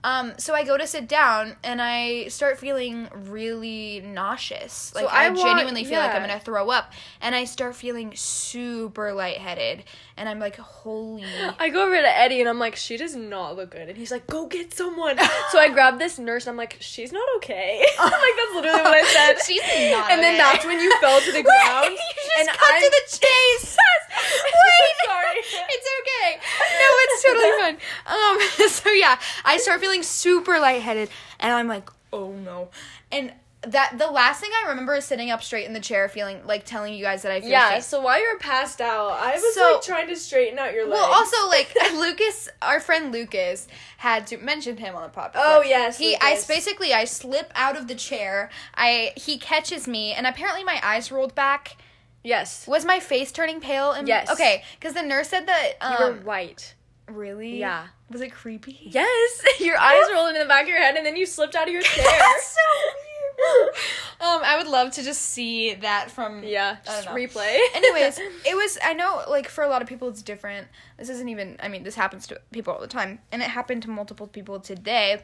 [0.05, 4.95] Um, so I go to sit down and I start feeling really nauseous.
[4.95, 8.13] Like I, I want- genuinely feel like I'm gonna throw up, and I start feeling
[8.15, 9.85] super lightheaded,
[10.19, 11.25] and I'm like, "Holy!"
[11.59, 13.89] I go over to Eddie and I'm like, she does not look good.
[13.89, 15.17] And he's like, go get someone.
[15.51, 17.85] so I grab this nurse and I'm like, she's not okay.
[17.99, 19.35] I'm like, that's literally what I said.
[19.47, 20.39] She's not And then okay.
[20.39, 21.91] that's when you fell to the ground.
[21.91, 23.77] you just and cut I'm- to the chase.
[24.15, 25.37] Wait, Sorry.
[25.39, 26.39] it's okay.
[26.79, 27.77] No, it's totally fine.
[28.07, 31.09] Um, so yeah, I start feeling super lightheaded,
[31.41, 32.69] and I'm like, oh no,
[33.13, 33.33] and
[33.67, 36.67] that the last thing I remember is sitting up straight in the chair, feeling like
[36.67, 37.83] telling you guys that I feel Yeah, sick.
[37.85, 41.01] so while you're passed out, I was So- like trying to straighten out your legs.
[41.01, 45.31] Well, also like Lucas, our friend Lucas had to mention him on the podcast.
[45.37, 46.15] Oh, yes, he.
[46.21, 48.51] I basically I slip out of the chair.
[48.75, 51.79] I he catches me, and apparently my eyes rolled back.
[52.23, 52.67] yes.
[52.67, 53.93] Was my face turning pale?
[53.93, 54.31] And, Yes.
[54.31, 55.73] Okay, because the nurse said that.
[55.81, 56.75] Um, You were white.
[57.09, 57.59] Really.
[57.59, 57.87] Yeah.
[58.11, 58.79] Was it creepy?
[58.83, 59.43] Yes.
[59.61, 61.73] Your eyes rolled in the back of your head and then you slipped out of
[61.73, 62.05] your chair.
[62.05, 63.75] That's so weird.
[64.21, 67.59] um, I would love to just see that from Yeah, just replay.
[67.75, 68.79] Anyways, it was.
[68.83, 70.69] I know, like for a lot of people, it's different.
[70.99, 71.57] This isn't even.
[71.61, 74.61] I mean, this happens to people all the time, and it happened to multiple people
[74.61, 75.23] today.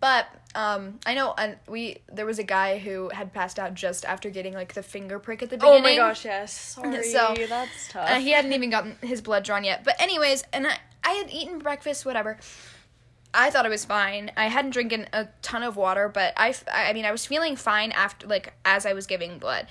[0.00, 4.04] But um, I know uh, we there was a guy who had passed out just
[4.04, 5.78] after getting like the finger prick at the beginning.
[5.78, 6.52] oh my gosh, yes.
[6.52, 8.10] Sorry, So, that's tough.
[8.10, 9.84] Uh, he hadn't even gotten his blood drawn yet.
[9.84, 12.38] But anyways, and I, I had eaten breakfast, whatever.
[13.34, 14.30] I thought it was fine.
[14.36, 17.92] I hadn't drinking a ton of water, but I, I mean, I was feeling fine
[17.92, 19.66] after, like, as I was giving blood.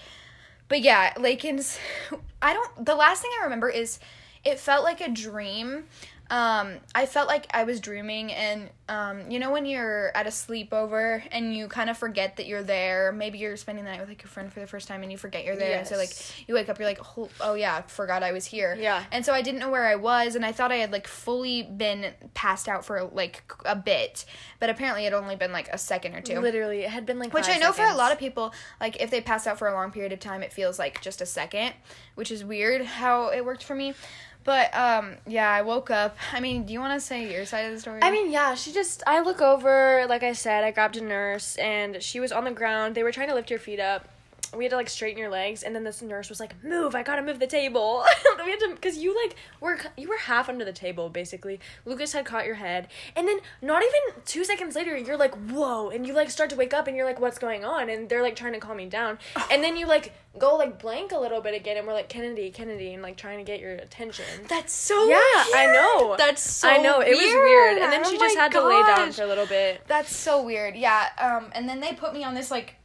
[0.67, 1.77] But yeah, Lakin's,
[2.41, 3.99] I don't, the last thing I remember is
[4.43, 5.85] it felt like a dream.
[6.31, 10.29] Um, I felt like I was dreaming, and um, you know when you're at a
[10.29, 13.11] sleepover and you kind of forget that you're there.
[13.11, 15.17] Maybe you're spending the night with like your friend for the first time, and you
[15.17, 15.79] forget you're there.
[15.79, 16.09] And so like
[16.47, 18.77] you wake up, you're like, oh, oh yeah, I forgot I was here.
[18.79, 19.03] Yeah.
[19.11, 21.63] And so I didn't know where I was, and I thought I had like fully
[21.63, 24.23] been passed out for like a bit,
[24.61, 26.39] but apparently it only been like a second or two.
[26.39, 29.11] Literally, it had been like Which I know for a lot of people, like if
[29.11, 31.73] they pass out for a long period of time, it feels like just a second,
[32.15, 33.93] which is weird how it worked for me.
[34.43, 36.17] But um, yeah, I woke up.
[36.33, 37.99] I mean, do you want to say your side of the story?
[38.01, 39.03] I mean, yeah, she just.
[39.05, 42.51] I look over, like I said, I grabbed a nurse, and she was on the
[42.51, 42.95] ground.
[42.95, 44.07] They were trying to lift your feet up.
[44.55, 46.93] We had to like straighten your legs, and then this nurse was like, "Move!
[46.93, 48.03] I gotta move the table."
[48.43, 51.59] we had to, cause you like were you were half under the table basically.
[51.85, 55.89] Lucas had caught your head, and then not even two seconds later, you're like, "Whoa!"
[55.89, 58.21] and you like start to wake up, and you're like, "What's going on?" And they're
[58.21, 59.19] like trying to calm me down,
[59.51, 62.51] and then you like go like blank a little bit again, and we're like, "Kennedy,
[62.51, 64.25] Kennedy," and like trying to get your attention.
[64.49, 66.15] that's so Yeah, I know.
[66.17, 66.67] That's so.
[66.67, 69.23] I know it was weird, and then Oh she just had to lay down for
[69.23, 69.81] a little bit.
[69.87, 70.75] That's so weird.
[70.75, 71.07] Yeah.
[71.17, 72.75] Um, and then they put me on this like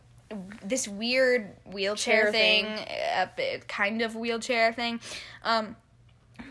[0.64, 2.86] this weird wheelchair thing, thing.
[3.16, 5.00] uh, bit- kind of wheelchair thing.
[5.44, 5.76] Um,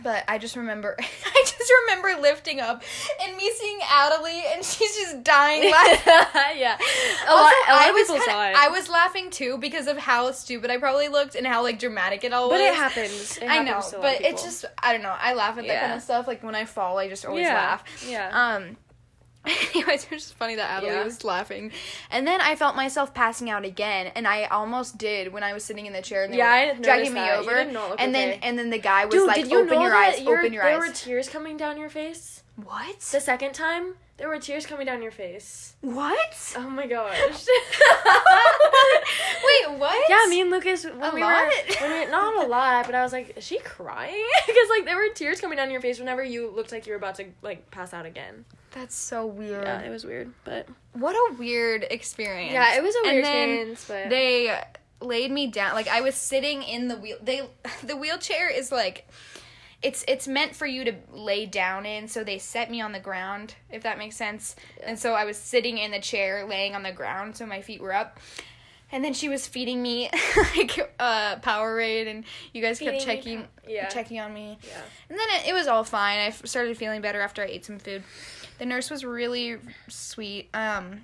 [0.01, 2.81] But I just remember, I just remember lifting up
[3.23, 6.13] and me seeing Adelie, and she's just dying laughing.
[6.59, 6.75] yeah.
[7.27, 8.55] A Also, lot, a lot I was people kinda, saw it.
[8.55, 12.23] I was laughing too because of how stupid I probably looked and how like dramatic
[12.23, 12.61] it all but was.
[12.61, 13.37] But it happens.
[13.37, 15.15] It I know, happens a of but it's just I don't know.
[15.19, 16.27] I laugh at that kind of stuff.
[16.27, 17.53] Like when I fall, I just always yeah.
[17.53, 17.83] laugh.
[18.07, 18.29] Yeah.
[18.55, 18.77] Um.
[19.75, 21.03] Anyways, it was just funny that Adelie Yeah.
[21.03, 21.71] was laughing,
[22.11, 25.63] and then I felt myself passing out again, and I almost did when I was
[25.63, 27.39] sitting in the chair and they Yeah, were dragging me that.
[27.39, 29.59] Over, did not look and then and then the guy was Dude, like, did you
[29.61, 32.43] "Open your eyes, your- open your there eyes." There were tears coming down your face?
[32.55, 32.99] What?
[32.99, 35.75] The second time, there were tears coming down your face.
[35.81, 36.53] What?
[36.57, 37.17] Oh my gosh.
[39.43, 40.09] Wait, what?
[40.09, 41.43] Yeah, me and Lucas when A we lot?
[41.45, 44.25] were when we not a lot, but I was like, is she crying?
[44.45, 46.97] Because like there were tears coming down your face whenever you looked like you were
[46.97, 48.45] about to like pass out again.
[48.71, 49.63] That's so weird.
[49.63, 52.51] Yeah, it was weird, but What a weird experience.
[52.53, 53.85] yeah, it was a weird experience.
[53.87, 54.57] But They
[55.01, 55.73] laid me down.
[55.75, 57.17] Like I was sitting in the wheel.
[57.21, 57.43] They
[57.83, 59.07] the wheelchair is like.
[59.81, 62.99] It's it's meant for you to lay down in, so they set me on the
[62.99, 64.55] ground, if that makes sense.
[64.83, 67.81] And so I was sitting in the chair, laying on the ground, so my feet
[67.81, 68.19] were up.
[68.91, 70.09] And then she was feeding me
[70.55, 73.87] like uh Powerade, and you guys kept Feeding you checking yeah.
[73.89, 74.57] checking on me.
[74.63, 76.19] yeah, And then it, it was all fine.
[76.19, 78.03] I f- started feeling better after I ate some food.
[78.57, 79.57] The nurse was really
[79.89, 80.49] sweet.
[80.53, 81.01] Um,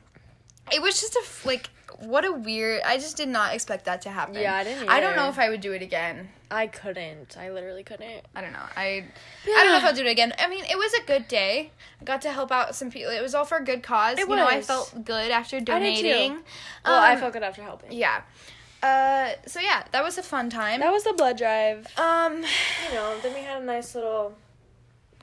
[0.72, 2.82] it was just a like what a weird.
[2.86, 4.36] I just did not expect that to happen.
[4.36, 6.30] Yeah, I didn't I don't know if I would do it again.
[6.50, 7.38] I couldn't.
[7.40, 8.26] I literally couldn't.
[8.36, 8.60] I don't know.
[8.76, 9.06] I
[9.46, 10.34] I don't know if I'll do it again.
[10.38, 11.72] I mean, it was a good day.
[12.02, 13.12] I got to help out some people.
[13.12, 14.18] It was all for a good cause.
[14.20, 15.72] It you know, I felt good after did too.
[15.74, 16.40] donating.
[16.86, 17.92] Well, I Um, felt good after helping.
[17.94, 18.22] yeah.
[18.84, 20.80] Uh, so yeah, that was a fun time.
[20.80, 21.88] That was the blood drive.
[22.00, 24.34] um, You know, then we had a nice little,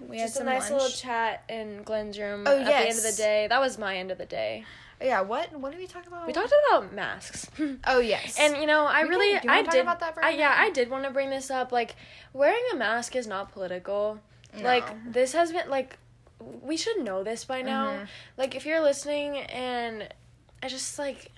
[0.09, 0.83] we had just a some nice lunch.
[0.83, 3.49] little chat in Glenn's room Oh, at the end of the day.
[3.49, 4.65] That was my end of the day.
[5.01, 5.21] Yeah.
[5.21, 5.53] What?
[5.59, 6.27] What did we talk about?
[6.27, 7.49] We talked about masks.
[7.87, 8.37] Oh yes.
[8.39, 9.83] And you know, I We really, can- I talk did.
[9.83, 10.55] about that for a I, yeah.
[10.57, 11.71] I did want to bring this up.
[11.73, 11.95] Like,
[12.33, 14.19] wearing a mask is not political.
[14.61, 15.99] Like, this has been like,
[16.41, 17.91] we should know this by now.
[17.91, 18.07] Mhm.
[18.37, 20.09] Like, if you're listening, and
[20.63, 21.31] I just like,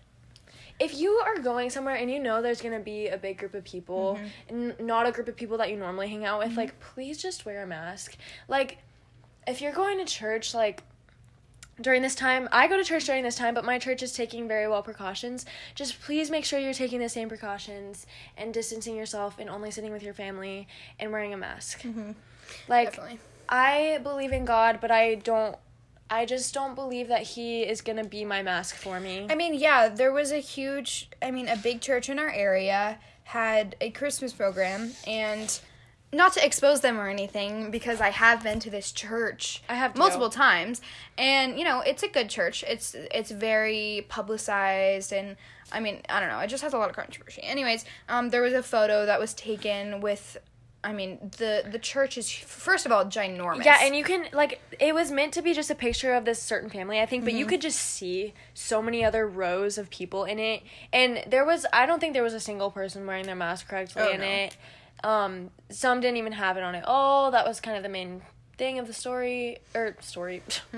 [0.79, 3.65] if you are going somewhere and you know there's gonna be a big group of
[3.65, 4.19] people,
[4.49, 4.71] Mm-hmm.
[4.79, 7.45] and not a group of people that you normally hang out with, like, please just
[7.45, 8.17] wear a mask.
[8.49, 8.79] Like,
[9.47, 10.83] if you're going to church, like
[11.81, 14.47] during this time, I go to church during this time, but my church is taking
[14.47, 15.47] very well precautions.
[15.75, 19.93] Just please make sure you're taking the same precautions and distancing yourself and only sitting
[19.93, 21.83] with your family and wearing a mask.
[21.83, 22.15] Mhm.
[22.69, 23.19] Like Definitely.
[23.49, 25.57] I believe in God, but I don't
[26.13, 29.29] I just don't believe that he is going to be my mask for me.
[29.31, 32.99] I mean, yeah, there was a huge, I mean, a big church in our area
[33.23, 35.61] had a Christmas program, and
[36.13, 39.97] not to expose them or anything, because I have been to this church I have
[39.97, 40.81] multiple times,
[41.17, 42.65] and you know, it's a good church.
[42.67, 45.37] It's it's very publicized, and
[45.73, 47.43] I mean, I don't know, it just has a lot of controversy.
[47.43, 50.37] Anyways, um, there was a photo that was taken with.
[50.83, 53.67] I mean, the the church is first of all ginormous.
[53.67, 56.41] Yeah, and you can like it was meant to be just a picture of this
[56.43, 57.39] certain family, I think, but Mm-hmm.
[57.39, 60.63] you could just see so many other rows of people in it.
[60.91, 64.03] And there was I don't think there was a single person wearing their mask correctly
[64.03, 64.27] Oh, in no.
[64.27, 64.57] it.
[65.05, 66.85] Um some didn't even have it on it.
[66.87, 67.31] all.
[67.31, 68.23] that was kind of the main
[68.59, 70.43] thing of the story or story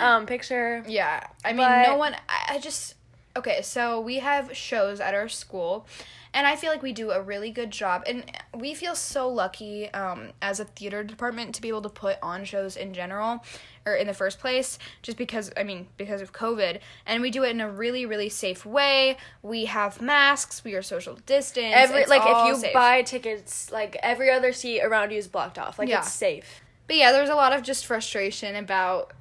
[0.00, 0.84] um picture.
[0.86, 2.14] Yeah, I mean, But- no one.
[2.28, 2.94] I, I just
[3.36, 3.62] okay.
[3.62, 5.86] So we have shows at our school,
[6.34, 9.90] and I feel like we do a really good job, and we feel so lucky
[9.94, 13.42] um, as a theater department to be able to put on shows in general,
[13.86, 17.44] or in the first place, just because I mean because of COVID, and we do
[17.44, 19.16] it in a really really safe way.
[19.42, 20.62] We have masks.
[20.64, 21.72] We are social distance.
[21.74, 22.74] Every it's like if you safe.
[22.74, 25.78] buy tickets, like every other seat around you is blocked off.
[25.78, 26.00] Like Yeah.
[26.00, 26.60] it's safe.
[26.86, 29.12] But yeah, there's a lot of just frustration about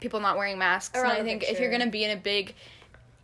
[0.00, 0.98] people not wearing masks.
[0.98, 2.54] Around and I think if you're gonna be in a big,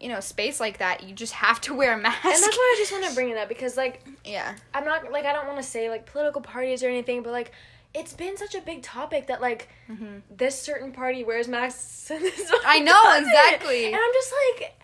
[0.01, 2.25] you know, space like that, you just have to wear a mask.
[2.25, 4.55] And that's why I just want to bring it up because like yeah.
[4.75, 7.53] I'm not like I don't want to say like political parties or anything, but like
[7.95, 9.69] it's been such a big topic that like
[10.31, 13.25] this certain party wears masks and this I know, doesn't.
[13.29, 13.87] exactly.
[13.87, 14.75] And I'm just like,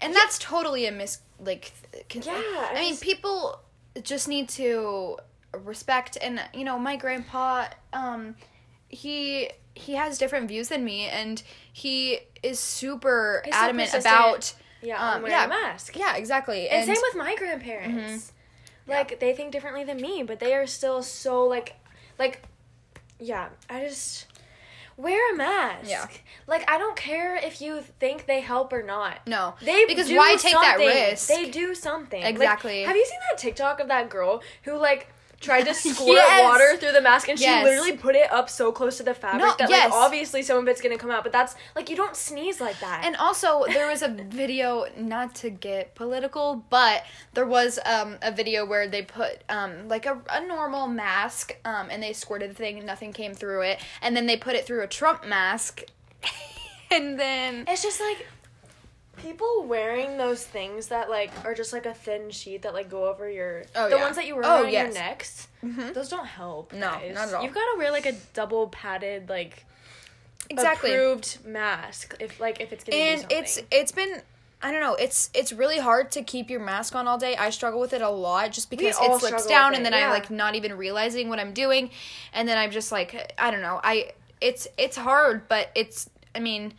[0.00, 1.72] And that's totally a mis like.
[2.10, 3.60] con- Yeah, I I mean, just- people
[4.02, 5.16] just need to
[5.62, 8.34] respect, and you know, my grandpa, um,
[8.88, 14.14] he he has different views than me, and he is super He's adamant persistent.
[14.14, 14.54] about.
[14.82, 15.44] yeah, Um, wearing yeah.
[15.46, 15.96] a mask.
[15.96, 16.68] Yeah, exactly.
[16.68, 18.32] And, same with my grandparents.
[18.86, 21.74] Like they think differently than me, but they are still so like,
[22.18, 22.42] like,
[23.18, 23.48] yeah.
[23.70, 24.26] I just
[24.98, 25.88] wear a mask.
[25.88, 26.06] Yeah.
[26.46, 29.26] Like I don't care if you think they help or not.
[29.26, 31.28] no, They because why take that risk?
[31.28, 32.22] They do something.
[32.22, 32.82] Like, Exactly.
[32.82, 35.08] have you seen that TikTok of that girl who like
[35.44, 36.42] tried to squirt Yes.
[36.42, 37.64] water through the mask and she Yes.
[37.64, 39.90] literally put it up so close to the fabric No, that yes.
[39.90, 42.78] like obviously some of it's gonna come out, but that's like you don't sneeze like
[42.80, 43.02] that.
[43.04, 48.32] And also, there was a video, not to get political, but there was um, a
[48.32, 52.54] video where they put um, like a, a normal mask um, and they squirted the
[52.54, 53.78] thing and nothing came through it.
[54.02, 55.82] And then they put it through a Trump mask.
[56.90, 57.64] and then.
[57.68, 58.26] It's just like
[59.16, 63.06] people wearing those things that like are just like a thin sheet that like go
[63.08, 64.02] over your Oh, the yeah.
[64.02, 64.84] ones that you wear Oh, on yes.
[64.86, 65.48] your necks.
[65.64, 65.94] Mhm.
[65.94, 66.72] Those don't help.
[66.72, 67.14] No, guys.
[67.14, 67.42] not at all.
[67.44, 69.64] You've got to wear like a double padded like
[70.50, 70.92] Exactly.
[70.92, 74.20] approved mask if like if it's do and it's it's been
[74.62, 74.94] I don't know.
[74.94, 77.36] It's it's really hard to keep your mask on all day.
[77.36, 80.08] I struggle with it a lot just because it slips down and then yeah.
[80.08, 81.90] I like not even realizing what I'm doing,
[82.32, 83.80] and then I'm just like I don't know.
[83.84, 86.74] I it's it's hard, but it's I mean.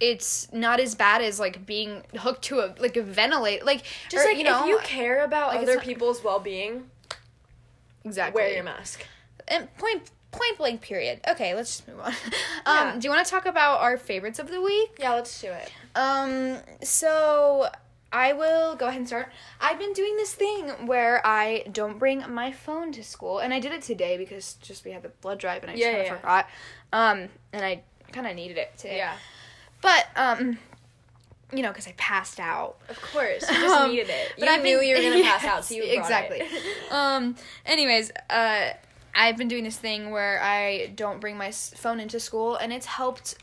[0.00, 4.24] It's not as bad as like being hooked to a like a ventilator, like just
[4.24, 6.88] or, like you know if you care about like, other not- people's well being,
[8.04, 9.04] exactly wear your mask.
[9.48, 11.20] And point point blank period.
[11.28, 12.12] Okay, let's just move on.
[12.66, 12.92] Yeah.
[12.92, 14.90] Um, do you want to talk about our favorites of the week?
[14.98, 15.72] Yeah, let's do it.
[15.94, 17.68] Um, so
[18.12, 19.32] I will go ahead and start.
[19.58, 23.58] I've been doing this thing where I don't bring my phone to school, and I
[23.60, 26.00] did it today because just we had the blood drive, and I just Yeah, kind
[26.02, 26.16] of yeah.
[26.16, 26.48] forgot.
[26.92, 27.82] Um, and I
[28.12, 28.98] kind of needed it today.
[28.98, 29.14] Yeah,
[29.80, 30.58] But um,
[31.52, 32.76] you know, because I passed out.
[32.88, 33.42] of course.
[33.50, 34.32] You just Um, needed it.
[34.38, 36.42] but you I've knew been- you were gonna pass out, so you brought exactly.
[36.90, 37.36] um.
[37.64, 38.70] Anyways, uh,
[39.14, 42.86] I've been doing this thing where I don't bring my phone into school, and it's
[42.86, 43.36] helped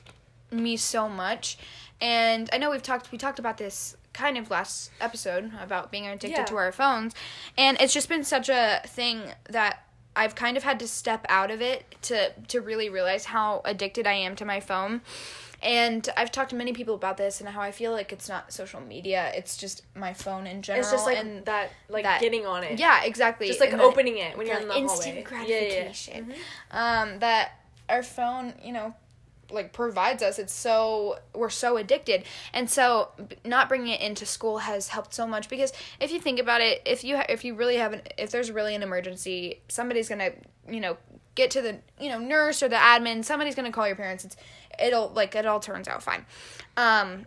[0.51, 1.57] me so much.
[2.01, 6.05] And I know we've talked we talked about this kind of last episode about being
[6.07, 6.45] addicted Yeah.
[6.45, 7.13] to our phones,
[7.57, 9.81] and it's just been such a thing that.
[10.17, 14.07] I've kind of had to step out of it to to really realize how addicted
[14.07, 15.01] I am to my phone.
[15.65, 18.53] And I've talked to many people about this and how I feel like it's not
[18.53, 20.83] social media, it's just my phone in general.
[20.83, 22.79] It's just like and that, like that- getting on it.
[22.79, 23.47] yeah, exactly.
[23.47, 25.49] just like And that- opening it when you're in the that instant hallway.
[25.49, 25.69] Yeah, yeah, yeah.
[25.69, 26.33] gratification.
[26.71, 27.53] Um, that
[27.89, 28.93] our phone, you know,
[29.51, 30.37] like provides us.
[30.39, 33.09] It's so we're so addicted, and so
[33.43, 36.81] not bringing it into school has helped so much because if you think about it,
[36.85, 40.31] if you ha- if you really have an if there's really an emergency, somebody's gonna
[40.69, 40.97] you know
[41.35, 43.23] get to the you know nurse or the admin.
[43.23, 44.25] Somebody's gonna call your parents.
[44.25, 44.35] It's
[44.79, 46.25] it'll like it all turns out fine.
[46.77, 47.25] Um,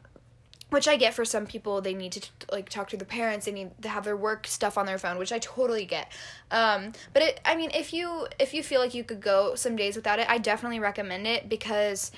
[0.71, 3.53] which I get for some people they need to like talk to the parents they
[3.53, 6.13] need to have their work stuff on their phone which I totally get
[6.51, 9.77] um but it I mean if you if you feel like you could go some
[9.77, 12.13] days without it I definitely recommend it because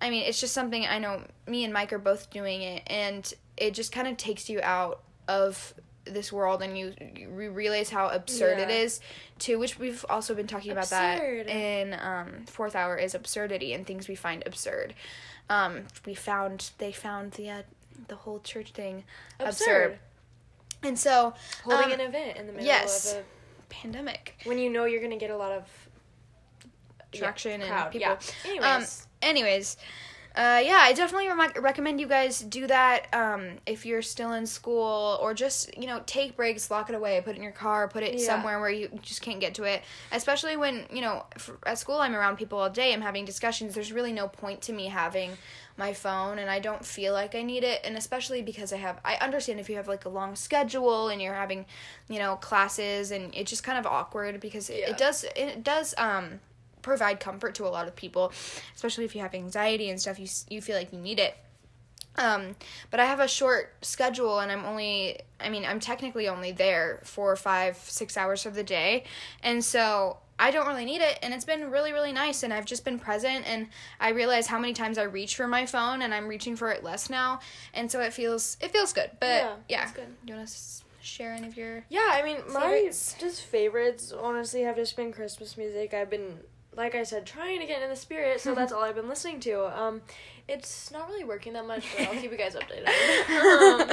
[0.00, 3.32] I mean it's just something I know me and Mike are both doing it and
[3.56, 5.74] it just kind of takes you out of
[6.14, 8.76] this world and you, you realize how absurd it Yeah.
[8.76, 9.00] is
[9.38, 13.86] too which we've also been talking about that in um fourth hour is absurdity and
[13.86, 14.94] things we find absurd
[15.48, 17.62] um we found they found the uh,
[18.08, 19.04] the whole church thing
[19.38, 19.98] absurd, Absurd.
[20.82, 21.34] and so
[21.64, 23.12] Holding um, an event in the middle yes.
[23.14, 23.22] of a
[23.68, 25.64] pandemic when you know you're gonna get a lot of
[27.12, 28.16] yeah, and people Yeah.
[28.44, 28.84] Anyways, um
[29.22, 29.76] anyways
[30.36, 34.46] uh, yeah, I definitely remi- recommend you guys do that um, if you're still in
[34.46, 37.88] school, or just you know take breaks, lock it away, put it in your car,
[37.88, 38.26] put it Yeah.
[38.26, 39.82] somewhere where you just can't get to it.
[40.12, 42.92] Especially when you know f at school, I'm around people all day.
[42.92, 43.74] I'm having discussions.
[43.74, 45.32] There's really no point to me having
[45.76, 47.80] my phone, and I don't feel like I need it.
[47.84, 51.22] And especially because I have, I understand if you have like a long schedule and
[51.22, 51.64] you're having,
[52.08, 54.90] you know, classes, and it's just kind of awkward because it, Yeah.
[54.90, 56.40] it does it does um
[56.82, 58.32] provide comfort to a lot of people,
[58.74, 60.18] especially if you have anxiety and stuff.
[60.18, 61.36] You you feel like you need it.
[62.16, 62.56] Um,
[62.90, 65.20] but I have a short schedule, and I'm only.
[65.38, 69.04] I mean, I'm technically only there four, five, six hours of the day,
[69.42, 71.18] and so I don't really need it.
[71.22, 72.42] And it's been really, really nice.
[72.42, 73.68] And I've just been present, and
[74.00, 76.82] I realize how many times I reach for my phone, and I'm reaching for it
[76.82, 77.40] less now,
[77.72, 79.10] and so it feels it feels good.
[79.20, 80.08] But Yeah, yeah, good.
[80.26, 80.54] You want to
[81.00, 81.84] share any of your?
[81.88, 85.94] Yeah, I mean, my just favorites honestly have just been Christmas music.
[85.94, 86.40] I've been,
[86.80, 89.38] like I said, trying to get in the spirit, so that's all I've been listening
[89.40, 89.78] to.
[89.78, 90.02] Um,
[90.48, 92.88] it's not really working that much, but I'll keep you guys updated.
[92.88, 93.88] um,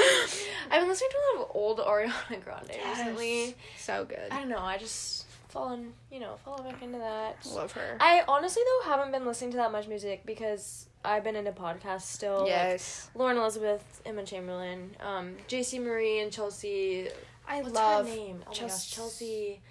[0.72, 3.56] I've been listening to a lot of old Ariana Grande recently.
[3.78, 4.32] So good.
[4.32, 7.46] I don't know, I just fallen, you know, fallen back into that.
[7.46, 7.98] Love her.
[8.00, 12.02] I honestly though haven't been listening to that much music because I've been into podcasts
[12.02, 12.40] still.
[12.40, 13.10] like yes.
[13.14, 17.10] Lauren Elizabeth, Emma Chamberlain, um, JC Marie and Chelsea
[17.48, 18.44] I What's love her name?
[18.46, 19.62] Oh my gosh, Chelsea.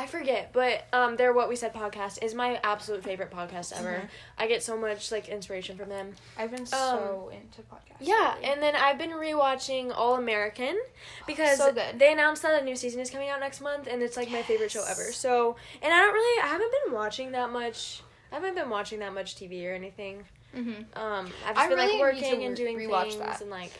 [0.00, 4.02] I forget, but um, their What We Said podcast is my absolute favorite podcast ever.
[4.04, 4.08] Mhm.
[4.38, 6.14] I get so much like inspiration from them.
[6.38, 7.96] I've been so into podcasts.
[8.00, 8.50] Yeah, lately.
[8.50, 10.78] and then I've been rewatching All American
[11.26, 11.98] because so good.
[11.98, 14.42] they announced that a new season is coming out next month, and it's like my
[14.42, 15.12] favorite show ever.
[15.12, 18.02] So, and I don't really, I haven't been watching that much.
[18.32, 20.24] I haven't been watching that much TV or anything.
[20.56, 20.96] Mhm.
[20.96, 23.40] Um, I've just I been really like working and doing things that.
[23.42, 23.72] and like.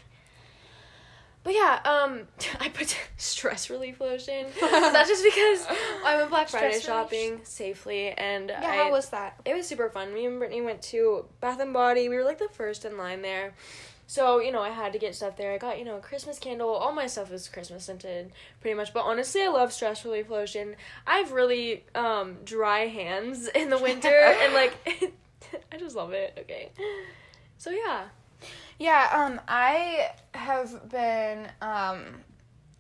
[1.43, 2.23] But yeah, um,
[2.61, 4.47] I put stress relief lotion.
[4.61, 5.67] That's just because
[6.05, 7.11] I went Black Friday Stress relief.
[7.11, 9.41] shopping safely, and Yeah, I, how was that?
[9.45, 10.13] it was super fun.
[10.15, 12.09] Me and Brittany went to Bath and Body.
[12.09, 13.55] We were like the first in line there.
[14.07, 15.53] So, you know, I had to get stuff there.
[15.53, 16.69] I got, you know, a Christmas candle.
[16.71, 18.93] All my stuff is Christmas scented, pretty much.
[18.93, 20.75] But honestly, I love stress relief lotion.
[21.07, 24.75] I have really um, dry hands in the winter, and like,
[25.73, 26.37] I just love it.
[26.41, 26.73] Okay.
[27.57, 28.07] So, yeah.
[28.79, 32.05] Yeah, um, I have been, um,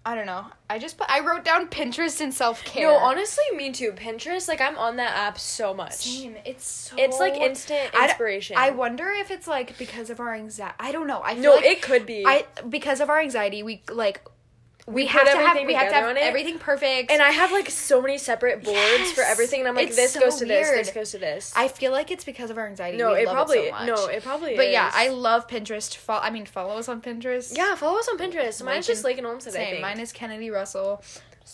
[0.04, 0.46] I don't know.
[0.70, 2.86] I just put, I wrote down Pinterest and self care.
[2.86, 3.92] No, honestly, me too.
[3.92, 5.92] Pinterest, like, I'm on that app so much.
[5.92, 6.36] Same.
[6.46, 6.96] It's so.
[6.98, 8.56] It's like instant I inspiration.
[8.56, 10.74] I wonder if it's like because of our anxiety.
[10.80, 11.20] I don't know.
[11.22, 12.24] I feel no, like it could be.
[12.26, 14.22] I because of our anxiety, we like
[14.92, 17.10] we, have to have everything we have to have everything perfect.
[17.10, 20.12] and I have like so many separate boards for everything, and I'm like, It's this
[20.12, 21.52] so goes to this, this goes to this.
[21.56, 22.98] I feel like it's because of our anxiety.
[22.98, 24.56] no, we it probably it so no, it probably.
[24.56, 24.72] But is.
[24.72, 25.96] yeah, I love Pinterest.
[25.96, 27.56] Fo- I mean, follow us on Pinterest.
[27.56, 28.62] yeah follow us on Pinterest.
[28.64, 29.52] Mine's just Lincoln- Lake and Olmsted.
[29.52, 29.80] Same.
[29.80, 31.02] Mine is Kennedy Russell.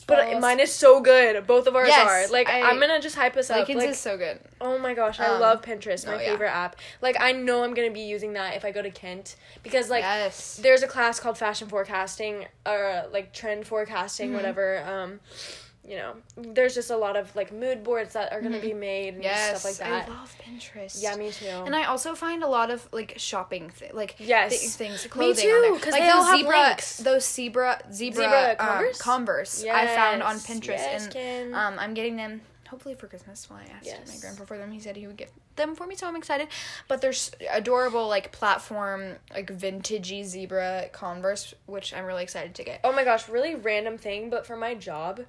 [0.07, 1.47] But mine is so good.
[1.47, 2.33] Both of ours Yes, are.
[2.33, 3.57] Like I- am gonna just hype us up.
[3.59, 4.39] Lincoln's Like is so good.
[4.61, 6.07] oh my gosh, I Um, love Pinterest.
[6.07, 6.31] My oh, yeah.
[6.31, 6.77] favorite app.
[7.03, 10.03] Like I know I'm gonna be using that if I go to Kent because like
[10.03, 10.59] yes.
[10.63, 14.37] there's a class called fashion forecasting or like trend forecasting Mm-hmm.
[14.37, 15.21] whatever um
[15.89, 18.75] you know there's just a lot of like mood boards that are going to be
[18.75, 19.23] made and Mm-hmm.
[19.23, 19.61] yes.
[19.61, 21.01] stuff like that I love Pinterest.
[21.03, 24.51] yeah me too And I also find a lot of like shopping, th- like Yes.
[24.51, 25.79] thi- things, Me too, on there.
[25.79, 26.97] 'cause like they all those have zebra, links.
[26.99, 28.99] those zebra, zebra, Zebra um, Converse?
[29.03, 29.65] Converse.
[29.65, 31.55] I found on Pinterest, Yes, and Ken.
[31.55, 33.47] um, I'm getting them hopefully for Christmas.
[33.49, 34.73] Well, I asked my grandpa for them.
[34.73, 36.49] He said he would get them for me, so I'm excited.
[36.89, 42.81] But there's adorable like platform, like vintagey zebra Converse, which I'm really excited to get.
[42.83, 45.21] oh my gosh really random thing but for my job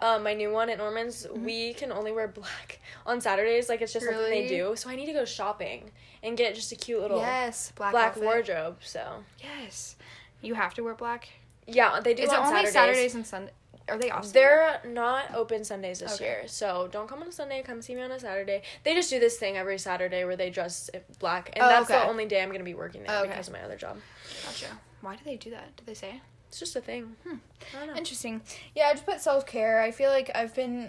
[0.00, 1.44] um, my new one at Norman's, Mm-hmm.
[1.44, 3.68] we can only wear black on Saturdays.
[3.68, 4.74] Like it's just something they do.
[4.76, 5.90] So I need to go shopping
[6.22, 8.78] and get just a cute little Yes, black, black wardrobe.
[8.80, 9.96] So Yes,
[10.42, 11.28] you have to wear black.
[11.66, 12.72] yeah, they do Is it on only Saturdays.
[12.72, 13.54] Saturdays and Sundays?
[13.88, 14.32] Are they off?
[14.32, 16.24] They're not open Sundays this Okay.
[16.24, 17.62] year, so don't come on a Sunday.
[17.62, 18.62] Come see me on a Saturday.
[18.82, 20.90] They just do this thing every Saturday where they dress
[21.20, 23.28] black, and Oh, that's the only day I'm gonna be working there Oh, okay.
[23.30, 23.98] because of my other job.
[24.44, 24.66] Gotcha.
[25.02, 25.76] Why do they do that?
[25.76, 26.20] Do they say?
[26.56, 27.14] It's just a thing.
[27.28, 27.34] Hmm.
[27.74, 27.96] I don't know.
[27.98, 28.40] Interesting.
[28.74, 29.82] Yeah, I just put self care.
[29.82, 30.88] I feel like I've been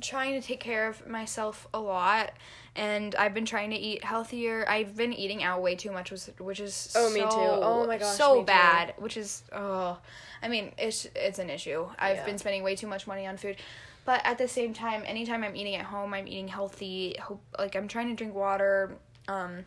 [0.00, 2.30] trying to take care of myself a lot,
[2.76, 4.64] and I've been trying to eat healthier.
[4.68, 7.26] I've been eating out way too much, which which is Oh, me too.
[7.28, 8.46] Oh my gosh, so me too.
[8.46, 8.94] bad.
[8.98, 9.98] Which is oh,
[10.40, 11.88] I mean it's it's an issue.
[11.98, 12.24] I've Yeah.
[12.24, 13.56] been spending way too much money on food.
[14.04, 17.16] But at the same time, anytime I'm eating at home, I'm eating healthy.
[17.20, 18.92] Hope like I'm trying to drink water,
[19.26, 19.64] um,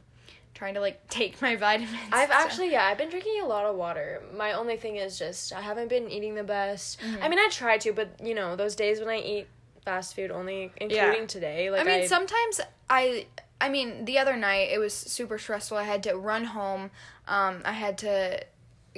[0.53, 1.97] trying to like take my vitamins.
[2.11, 4.21] I've so- actually yeah, I've been drinking a lot of water.
[4.35, 6.99] My only thing is just I haven't been eating the best.
[7.21, 9.47] I mean, I try to, but you know, those days when I eat
[9.85, 13.27] fast food only including today, like I mean, sometimes I.
[13.59, 15.77] I mean, the other night it was super stressful.
[15.77, 16.89] I had to run home.
[17.27, 18.43] Um, I had to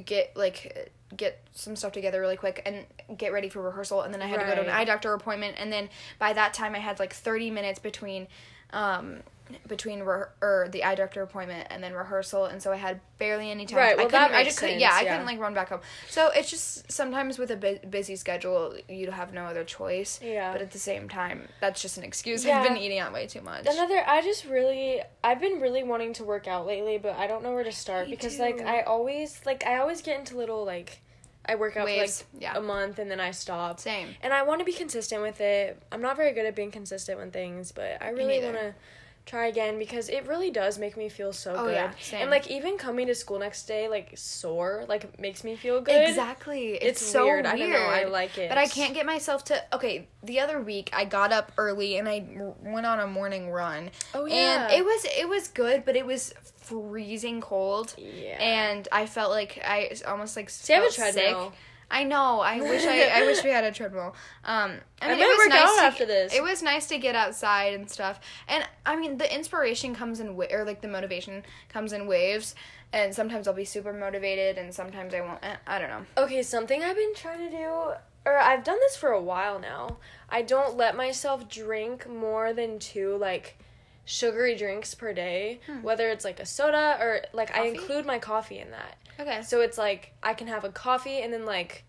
[0.05, 4.21] get like get some stuff together really quick and get ready for rehearsal, and then
[4.21, 6.79] I had to go to an eye doctor appointment, and then by that time I
[6.79, 8.27] had like thirty minutes between.
[8.73, 9.19] Um,
[9.67, 13.51] between re- or the eye doctor appointment and then rehearsal, and so I had barely
[13.51, 13.77] any time.
[13.77, 14.79] Right, I well, couldn't, that I makes just couldn't.
[14.79, 15.81] sense, Yeah, I couldn't like run back home.
[16.09, 20.19] So it's just sometimes with a bu- busy schedule, you have no other choice.
[20.23, 20.51] Yeah.
[20.53, 22.43] But at the same time, that's just an excuse.
[22.45, 22.61] Yeah.
[22.61, 23.67] I've been eating out way too much.
[23.67, 27.43] Another, I just really, I've been really wanting to work out lately, but I don't
[27.43, 28.41] know where to start Me because too.
[28.41, 30.99] like I always like I always get into little like
[31.45, 32.57] I work out Waves, for like yeah.
[32.57, 33.79] a month and then I stop.
[33.79, 34.09] Same.
[34.21, 35.81] And I want to be consistent with it.
[35.91, 38.73] I'm not very good at being consistent with things, but I really want to
[39.25, 41.75] try again because it really does make me feel so Oh, good.
[41.75, 42.23] yeah, same.
[42.23, 46.09] And like even coming to school next day like sore like makes me feel good.
[46.09, 46.73] Exactly.
[46.75, 47.45] It's, It's so weird.
[47.45, 47.55] weird.
[47.55, 47.77] I don't know.
[47.85, 48.49] I like it.
[48.49, 49.63] But I can't get myself to.
[49.73, 53.49] Okay, the other week I got up early and I r- went on a morning
[53.49, 53.91] run.
[54.13, 54.65] Oh, yeah.
[54.65, 56.33] And it was it was good, but it was
[56.81, 57.93] freezing cold.
[57.97, 58.37] Yeah.
[58.41, 61.49] And I felt like I almost like See, I felt treadmill.
[61.51, 61.59] sick.
[61.91, 62.39] I know.
[62.39, 63.09] I wish I.
[63.13, 64.15] I wish we had a treadmill.
[64.45, 66.33] Um, I mean, might it was nice out to, after this.
[66.33, 68.19] It was nice to get outside and stuff.
[68.47, 72.55] And I mean, the inspiration comes in wa- or like the motivation comes in waves.
[72.93, 75.39] And sometimes I'll be super motivated, and sometimes I won't.
[75.43, 76.05] eh, I don't know.
[76.23, 77.65] Okay, something I've been trying to do,
[78.25, 79.97] or I've done this for a while now.
[80.29, 83.57] I don't let myself drink more than two like
[84.05, 85.81] sugary drinks per day, hmm.
[85.81, 88.97] whether it's like a soda or like I include my coffee in that.
[89.19, 89.41] Okay.
[89.43, 91.83] So it's like I can have a coffee and then like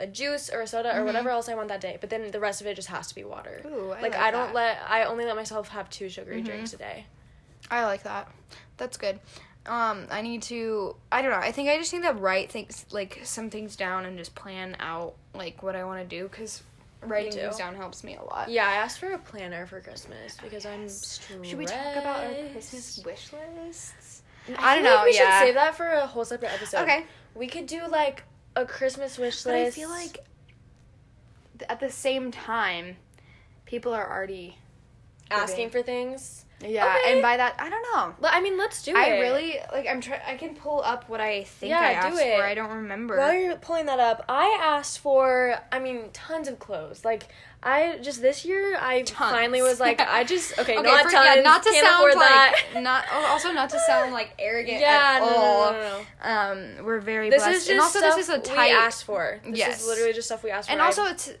[0.00, 1.06] a juice or a soda or mm-hmm.
[1.06, 3.14] whatever else I want that day, but then the rest of it just has to
[3.14, 3.62] be water.
[3.66, 6.46] Ooh, I like like I don't let I only let myself have two sugary mm-hmm.
[6.46, 7.06] drinks a day.
[7.70, 8.28] I like that.
[8.78, 9.20] That's good.
[9.66, 10.96] Um, I need to.
[11.12, 11.36] I don't know.
[11.36, 14.74] I think I just need to write things like some things down and just plan
[14.80, 16.62] out like what I want to do because
[17.06, 18.50] writing things down helps me a lot.
[18.50, 21.46] Yeah, I asked for a planner for Christmas oh, because I'm stressed.
[21.46, 24.22] Should we talk about our Christmas wish lists?
[24.48, 25.38] I, don't feel like know, we yeah.
[25.38, 26.82] should save that for a whole separate episode.
[26.82, 27.04] Okay.
[27.34, 28.24] We could do like
[28.56, 29.46] a Christmas wish list.
[29.46, 30.24] But I feel like
[31.68, 32.96] at the same time,
[33.66, 34.56] people are already
[35.30, 36.44] asking for things.
[36.62, 37.12] Yeah, Okay.
[37.14, 38.14] and by that I don't know.
[38.20, 39.12] Well, I mean, let's do I it.
[39.14, 39.86] I really like.
[39.88, 40.20] I'm trying.
[40.26, 42.36] I can pull up what I think Yeah, I do it.
[42.36, 42.44] for.
[42.44, 43.16] I don't remember.
[43.16, 47.04] While you're pulling that up, I asked for, I mean, tons of clothes.
[47.04, 47.28] Like,
[47.62, 49.30] I just this year, I Tons.
[49.32, 52.14] finally was like, I just okay, Okay, not for- tons, yeah, not to sound like
[52.14, 52.54] that.
[52.82, 55.72] not also not to sound like arrogant Yeah, at no, all.
[55.72, 55.80] no,
[56.24, 56.28] no.
[56.78, 58.70] Um, we're very This blessed, is just and also stuff this is a we tight.
[58.72, 59.40] asked for.
[59.44, 59.80] This Yes.
[59.82, 60.72] is literally just stuff we asked for.
[60.72, 61.32] and I- also it's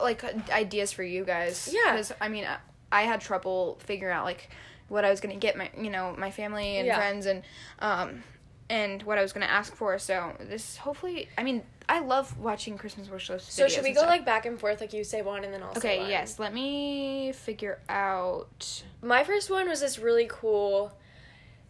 [0.00, 1.68] like ideas for you guys.
[1.72, 1.92] Yeah.
[1.92, 2.56] because I mean I,
[2.94, 4.48] I had trouble figuring out like
[4.88, 6.96] what I was gonna get my you know my family and Yeah.
[6.96, 7.42] friends and
[7.80, 8.22] um
[8.70, 9.98] and what I was gonna ask for.
[9.98, 13.52] So this hopefully I mean I love watching Christmas wish lists.
[13.52, 14.08] so should we go stuff.
[14.10, 14.80] like back and forth?
[14.80, 16.08] Like you say one and then I'll say Okay, one?
[16.10, 16.38] yes.
[16.38, 18.82] Let me figure out.
[19.02, 20.92] my first one was this really cool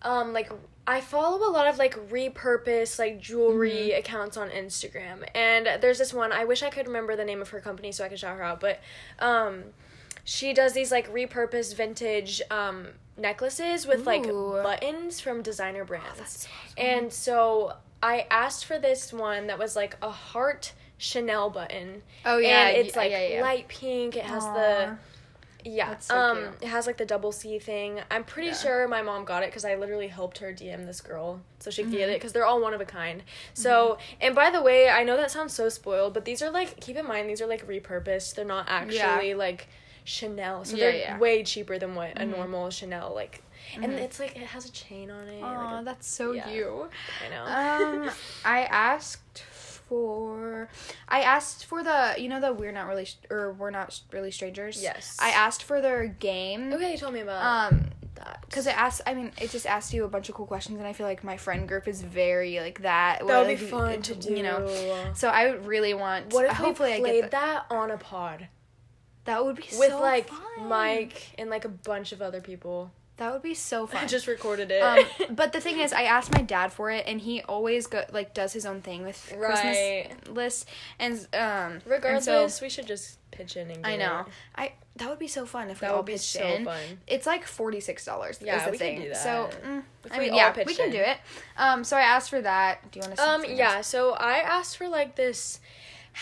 [0.02, 0.52] um like
[0.86, 3.98] I follow a lot of like repurpose like jewelry Mm-hmm.
[4.00, 7.48] accounts on Instagram and there's this one I wish I could remember the name of
[7.50, 8.80] her company so I could shout her out but
[9.18, 9.64] um
[10.24, 16.40] she does these like repurposed vintage um necklaces with like buttons from designer brands that's
[16.42, 16.74] so awesome.
[16.84, 17.72] and so
[18.02, 22.76] I asked for this one that was like a heart Chanel button Oh yeah, and
[22.86, 23.42] it's like yeah, yeah.
[23.42, 24.54] light pink it has Aw.
[24.54, 24.96] the
[25.66, 25.96] yeah.
[25.98, 26.48] So um cute.
[26.62, 28.00] it has like the double C thing.
[28.10, 28.54] I'm pretty Yeah.
[28.54, 31.82] sure my mom got it cuz I literally helped her DM this girl so she
[31.82, 31.98] could Mm-hmm.
[31.98, 33.22] get it cuz they're all one of a kind.
[33.54, 36.80] So, and by the way, I know that sounds so spoiled, but these are like
[36.80, 38.34] keep in mind these are like repurposed.
[38.34, 39.68] They're not actually like
[40.04, 40.64] Chanel.
[40.64, 41.18] So Yeah, they're yeah.
[41.18, 42.36] way cheaper than what a Mhm.
[42.36, 43.42] normal Chanel like
[43.76, 43.98] and Mhm.
[43.98, 45.42] it's like it has a chain on it.
[45.42, 46.46] Aw, like a- that's so yeah.
[46.48, 46.90] cute.
[47.24, 48.04] I know.
[48.06, 48.10] Um,
[48.44, 49.40] I asked
[49.88, 50.68] for,
[51.08, 54.82] I asked for the, you know, the we're not really, or we're not really strangers.
[54.82, 55.16] Yes.
[55.20, 56.72] I asked for their game.
[56.72, 58.40] okay, you told me about Um, that.
[58.42, 60.86] because it asks, I mean, it just asks you a bunch of cool questions, and
[60.86, 63.26] I feel like my friend group is very like that.
[63.26, 64.34] that would be fun to do.
[64.34, 66.32] You know, so I would really want.
[66.32, 68.48] what if hopefully we I played get that on a pod
[69.24, 70.68] That would be so with so like fun.
[70.68, 72.90] Mike and like a bunch of other people?
[73.16, 74.02] That would be so fun.
[74.02, 74.82] I just recorded it.
[74.82, 74.98] um,
[75.36, 78.34] but the thing is, I asked my dad for it, and he always go like
[78.34, 80.08] does his own thing with Right.
[80.10, 80.66] Christmas lists,
[80.98, 84.26] and um, Regardless, and so, we should just pitch in and get I know it.
[84.56, 86.64] I that would be so fun if we That all would be pitched so in.
[86.64, 86.80] fun.
[87.06, 88.38] It's like forty six dollars.
[88.42, 89.00] Yeah, is the we can thing.
[89.02, 89.64] do So that.
[89.64, 90.92] mm, If I we mean, all yeah, we can in.
[90.92, 91.16] do it.
[91.56, 92.90] Um, so I asked for that.
[92.92, 93.22] Do you want to?
[93.28, 95.60] Um, yeah, so I asked for like this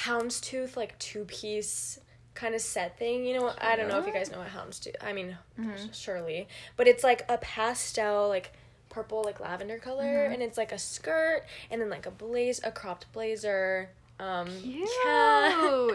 [0.04, 1.98] houndstooth like two piece
[2.34, 3.26] kind of set thing.
[3.26, 4.94] You know, I don't know if you guys know what houndstooth.
[5.00, 5.92] I mean, Mm-hmm.
[5.92, 8.52] surely, but it's like a pastel like
[8.88, 10.32] purple like lavender color, Mm-hmm.
[10.34, 13.90] and it's like a skirt and then like a blaze a cropped blazer.
[14.20, 14.88] Um, Cute.
[15.04, 15.88] yeah.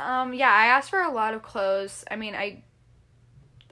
[0.00, 2.04] um, yeah, I asked for a lot of clothes.
[2.10, 2.62] I mean, I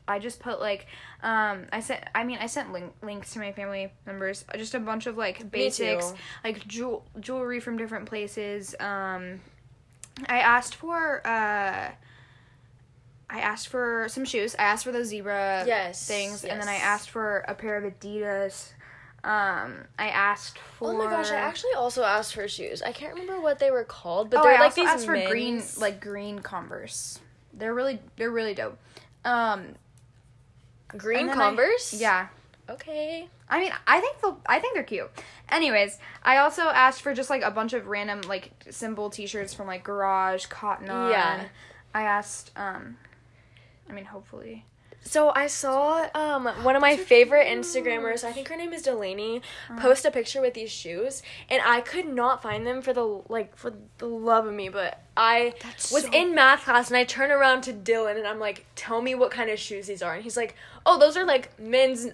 [0.07, 0.87] I just put like
[1.23, 4.81] um I sent I mean I sent link, links to my family members just a
[4.81, 9.41] bunch of like basics like jewel, jewelry from different places um
[10.29, 11.91] I asked for uh
[13.31, 16.77] I asked for some shoes I asked for those zebra Yes, things and then I
[16.77, 18.73] asked for a pair of Adidas
[19.25, 21.31] um I asked for Oh my gosh!
[21.31, 22.83] I actually also asked for shoes.
[22.83, 25.07] I can't remember what they were called, but oh, they're I like also these asked
[25.07, 27.19] for green, like green Converse.
[27.53, 28.79] They're really, they're really dope.
[29.25, 29.75] Um,
[30.97, 31.93] green then I- Converse.
[31.95, 32.29] yeah.
[32.69, 33.29] Okay.
[33.49, 35.11] I mean, I think they'll, I think they're cute.
[35.49, 39.67] Anyways, I also asked for just like a bunch of random like symbol T-shirts from
[39.67, 41.11] like Garage, Cotton On.
[41.11, 41.45] Yeah.
[41.95, 42.51] I asked.
[42.57, 42.99] Um,
[43.89, 44.67] I mean, hopefully.
[45.01, 47.47] So I saw um one of my favorite.
[47.47, 49.39] Instagrammers, I think her name is Delaney,
[49.71, 49.81] Uh-huh.
[49.81, 53.57] post a picture with these shoes, and I could not find them for the like
[53.57, 54.69] for the love of me.
[54.69, 58.27] But I That's was so- in math class, and I turn around to Dylan, and
[58.27, 60.55] I'm like, "Tell me what kind of shoes these are." And he's like,
[60.85, 62.09] "Oh, those are like men's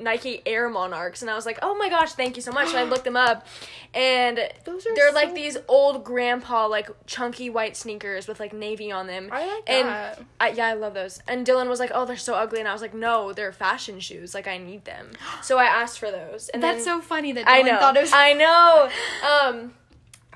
[0.00, 2.78] Nike Air Monarchs." And I was like, "Oh my gosh, thank you so much!" And
[2.78, 3.46] I looked them up,
[3.94, 4.38] and
[4.94, 9.28] they're like these old grandpa like chunky white sneakers with like navy on them.
[9.30, 10.22] I like and that.
[10.40, 11.20] I, yeah, I love those.
[11.28, 14.00] And Dylan was like, "Oh, they're so ugly," and I was like, "No, they're fashion
[14.00, 14.34] shoes.
[14.34, 15.10] Like I need them."
[15.42, 17.78] So I asked for those, and That's so funny that I Dylan know.
[17.78, 18.12] thought it was.
[18.12, 18.88] I know.
[19.50, 19.74] Um,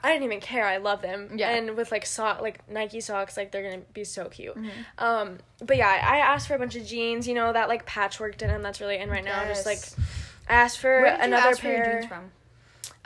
[0.04, 0.66] I didn't even care.
[0.66, 1.30] I love them.
[1.34, 1.48] Yeah.
[1.50, 4.54] And with like sock, like Nike socks, like they're gonna be so cute.
[4.56, 4.68] Mm-hmm.
[5.04, 7.26] Um, but yeah, I asked for a bunch of jeans.
[7.26, 9.44] You know that like patchwork denim that's really in right now.
[9.46, 9.80] Just like
[10.48, 11.92] I asked for Where did you another ask for your pair.
[12.00, 12.30] jeans from?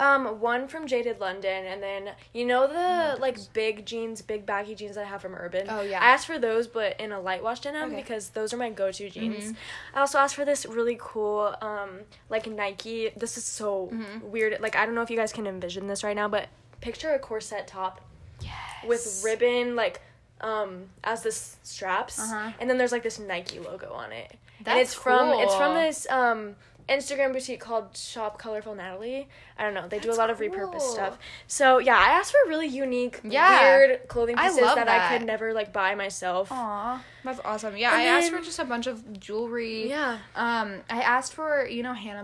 [0.00, 4.76] Um, one from Jaded London, and then you know the like big jeans, big baggy
[4.76, 5.66] jeans that I have from Urban.
[5.68, 6.00] Oh, yeah.
[6.00, 7.96] I asked for those, but in a light wash denim Okay.
[7.96, 9.52] because those are my go-to jeans.
[9.52, 9.56] Mhm.
[9.94, 13.10] I also asked for this really cool, um, like Nike.
[13.16, 14.22] This is so Mhm.
[14.22, 14.60] weird.
[14.60, 16.46] Like I don't know if you guys can envision this right now, but
[16.80, 18.00] picture a corset top
[18.40, 18.52] Yes.
[18.86, 20.00] with ribbon, like
[20.40, 22.52] um, as the s- straps, Uh-huh.
[22.60, 24.30] and then there's like this Nike logo on it.
[24.58, 26.54] and That's it's from it's from this um
[26.88, 29.28] Instagram boutique called Shop Colorful Natalie.
[29.58, 29.86] I don't know.
[29.88, 30.48] They do a That's lot of cool.
[30.48, 31.18] repurposed stuff.
[31.48, 33.60] So yeah, I asked for really unique, Yeah.
[33.62, 35.10] weird clothing pieces love that, that.
[35.12, 36.50] I could never like buy myself.
[36.52, 37.76] Aw, that's awesome.
[37.76, 39.88] Yeah, And I asked for just a bunch of jewelry.
[39.90, 40.18] Yeah.
[40.34, 42.22] Um, I asked for you know Hannah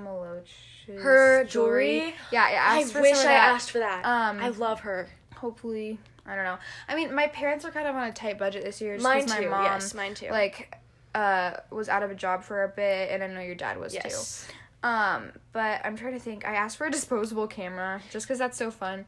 [0.87, 2.14] Her jewelry?
[2.30, 3.55] Yeah, I I for wish I that.
[3.55, 4.05] asked for that.
[4.05, 5.09] Um, I love her.
[5.37, 6.59] Hopefully, I don't know.
[6.89, 8.97] I mean, my parents are kind of on a tight budget this year.
[8.97, 9.49] Just Mine too.
[9.49, 10.28] Mom, yes, mine too.
[10.30, 10.78] Like,
[11.14, 13.95] uh, was out of a job for a bit, and I know your dad was
[13.95, 14.47] yes.
[14.47, 14.89] too.
[14.89, 16.47] Um, but I'm trying to think.
[16.47, 19.07] I asked for a disposable camera just because that's so fun.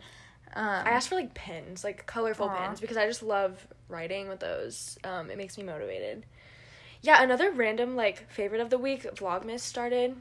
[0.55, 2.67] Um, I asked for like pins, like colorful Aw.
[2.67, 4.99] pins, because I just love writing with those.
[5.05, 6.25] Um, it makes me motivated.
[7.03, 10.17] Yeah, another random like favorite of the week, Vlogmas started.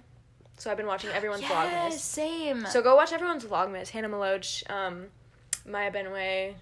[0.58, 2.00] So I've been watching everyone's yes, Vlogmas.
[2.00, 2.66] same.
[2.68, 3.90] So go watch everyone's Vlogmas.
[3.90, 5.08] Hannah Meloche, um,
[5.66, 6.56] Maya Benway.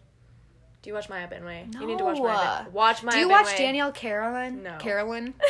[0.81, 1.73] Do you watch Maya Benway?
[1.79, 2.63] You need to watch Maya.
[2.63, 2.69] No.
[2.71, 4.63] Watch Maya Do you watch Danielle Carolyn?
[4.63, 4.77] No.
[4.79, 5.33] Carolyn.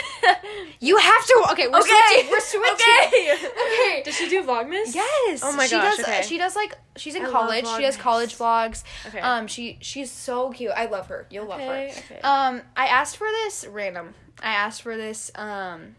[0.79, 1.47] You have to.
[1.51, 2.31] Okay, we're okay, switching.
[2.31, 3.07] We're switching.
[3.07, 3.33] Okay.
[3.33, 4.01] Okay.
[4.05, 4.93] Does she do Vlogmas?
[4.93, 5.41] Yes.
[5.41, 6.21] Oh my she gosh, Does, okay.
[6.23, 7.65] She does like she's in I college.
[7.65, 8.83] She does college vlogs.
[9.07, 9.19] Okay.
[9.19, 9.47] Um.
[9.47, 10.71] She she's so cute.
[10.75, 11.25] I love her.
[11.29, 11.65] You'll love her.
[11.65, 12.19] Okay, okay.
[12.21, 12.61] Um.
[12.75, 14.13] I asked for this random.
[14.41, 15.31] I asked for this.
[15.35, 15.95] Um.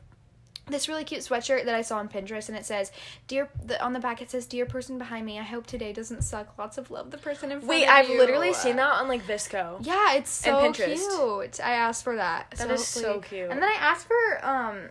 [0.67, 2.91] This really cute sweatshirt that I saw on Pinterest, and it says,
[3.27, 6.23] "Dear," the, on the back it says, "Dear person behind me, I hope today doesn't
[6.23, 6.57] suck.
[6.59, 7.81] Lots of love, the person in front of me.
[7.83, 9.79] Wait, I've you." literally seen that on like VSCO.
[9.83, 10.95] Yeah, it's so And Pinterest.
[10.97, 11.61] cute.
[11.62, 12.51] I asked for that.
[12.57, 13.51] That is so cute.
[13.51, 14.89] And then I asked for um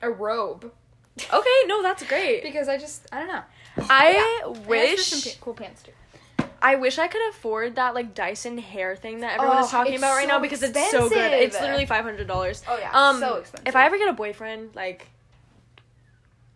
[0.00, 0.72] a robe
[1.32, 2.42] Okay, no, that's great.
[2.42, 3.42] because I just I don't know.
[3.76, 5.92] I I for wish some pa- cool pants too.
[6.64, 9.96] I wish I could afford that like Dyson hair thing that everyone is Oh, talking
[9.96, 11.12] about right now so because it's so good.
[11.18, 11.40] expensive.
[11.42, 12.62] It's literally five hundred dollars.
[12.66, 13.68] Oh, yeah, Um, so expensive.
[13.68, 15.06] If I ever get a boyfriend, like,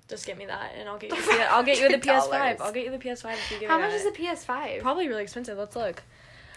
[0.08, 1.20] just get me that, and I'll get you.
[1.20, 2.60] The, I'll get you the PS5.
[2.60, 3.96] I'll get you the PS5 if you give How me much that.
[3.96, 4.80] is the PS5?
[4.80, 5.58] Probably really expensive.
[5.58, 6.02] Let's look.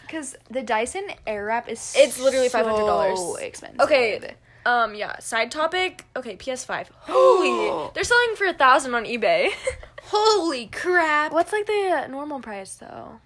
[0.03, 3.17] Because the Dyson Airwrap is It's literally $500.
[3.17, 3.81] So expensive.
[3.81, 4.35] Okay.
[4.65, 5.19] Um, yeah.
[5.19, 6.05] Side topic.
[6.15, 6.87] Okay, PS5.
[7.01, 9.49] Holy, they're selling for a thousand on eBay.
[10.03, 11.31] Holy crap!
[11.31, 13.19] What's like the normal price though?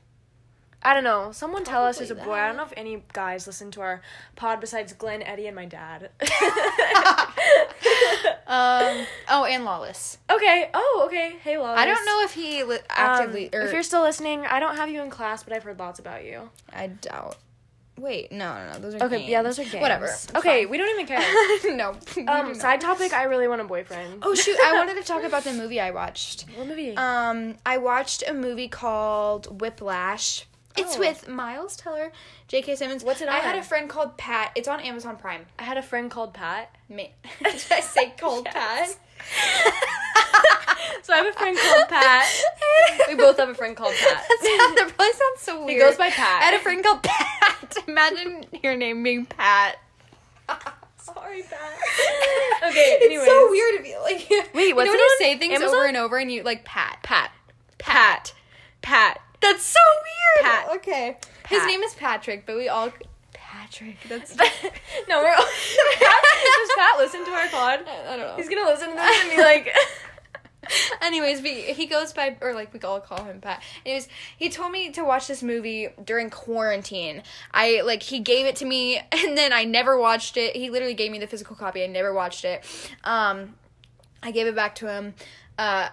[0.86, 1.32] I don't know.
[1.32, 2.34] Someone tell us who's a boy.
[2.34, 4.02] I don't know if any guys listen to our
[4.36, 6.12] pod besides Glenn, Eddie, and my dad.
[8.48, 9.06] Um.
[9.28, 10.20] Oh, and Lawless.
[10.30, 10.70] okay.
[10.74, 11.34] Oh, okay.
[11.44, 11.80] Hey, Lawless.
[11.80, 13.50] I don't know if he li- Um, actively.
[13.52, 16.24] if you're still listening, I don't have you in class, but I've heard lots about
[16.26, 16.50] you.
[16.72, 17.38] I doubt.
[17.98, 18.80] Wait, no, no, no.
[18.80, 19.30] Those are Okay, games.
[19.30, 19.82] yeah, those are games.
[19.82, 20.06] Whatever.
[20.06, 20.70] it's Okay, fine.
[20.72, 21.76] we don't even care.
[21.76, 21.98] no.
[22.32, 23.14] um, side topic.
[23.14, 24.20] I really want a boyfriend.
[24.22, 24.58] Oh shoot!
[24.64, 26.46] I wanted to talk about the movie I watched.
[26.56, 26.96] what movie?
[26.96, 30.46] Um, I watched a movie called Whiplash.
[30.78, 31.00] It's Oh.
[31.00, 32.12] with Miles Teller,
[32.48, 32.76] J.K.
[32.76, 33.04] Simmons.
[33.04, 33.36] What's it on?
[33.36, 34.52] I had a friend called Pat.
[34.56, 35.46] It's on Amazon Prime.
[35.58, 36.76] I had a friend called Pat.
[36.90, 37.04] Ma-
[37.44, 38.96] Did I say called Pat?
[41.02, 42.26] So I have a friend called Pat.
[43.08, 44.24] We both have a friend called Pat.
[44.28, 45.70] that, that probably sounds so weird.
[45.70, 46.42] He goes by Pat.
[46.42, 47.76] I had a friend called Pat.
[47.88, 49.78] Imagine your name being Pat.
[50.98, 51.80] Sorry, Pat.
[52.70, 54.28] Okay, It's so weird to be like.
[54.56, 55.76] Wait, you what's know it you on say things Amazon?
[55.76, 57.00] over and over and you like Pat.
[57.04, 57.32] Pat.
[57.78, 58.34] Pat.
[58.82, 59.20] Pat.
[59.42, 60.46] That's so weird.
[60.46, 60.76] Pat.
[60.78, 61.18] Okay.
[61.50, 62.92] His name is Patrick, but we all
[63.34, 63.98] Patrick.
[64.10, 64.44] That's no,
[65.22, 65.46] we're all.
[65.46, 67.86] Does Pat listen to our pod?
[67.88, 68.36] I don't know.
[68.36, 69.74] He's gonna listen to this and be like,
[71.02, 73.62] Anyways, we, he goes by, or like we all call him Pat.
[73.86, 74.08] Anyways,
[74.38, 77.24] he told me to watch this movie during quarantine.
[77.54, 80.56] I like he gave it to me, and then I never watched it.
[80.56, 81.84] He literally gave me the physical copy.
[81.84, 82.66] I never watched it.
[83.04, 83.56] Um,
[84.24, 85.14] I gave it back to him.
[85.58, 85.90] Uh,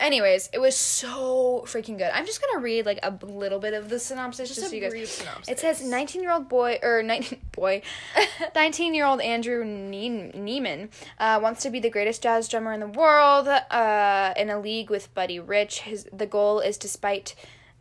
[0.00, 2.10] anyways, it was so freaking good.
[2.12, 4.82] I'm just gonna read like a little bit of the synopsis just, Just so you
[4.82, 5.10] guys.
[5.10, 5.48] synopsis.
[5.48, 7.82] It says 19 year old boy or 19 boy,
[8.54, 12.80] 19 year old Andrew ne- Neiman uh, wants to be the greatest jazz drummer in
[12.80, 13.48] the world.
[13.48, 17.34] Uh, in a league with Buddy Rich, his the goal is despite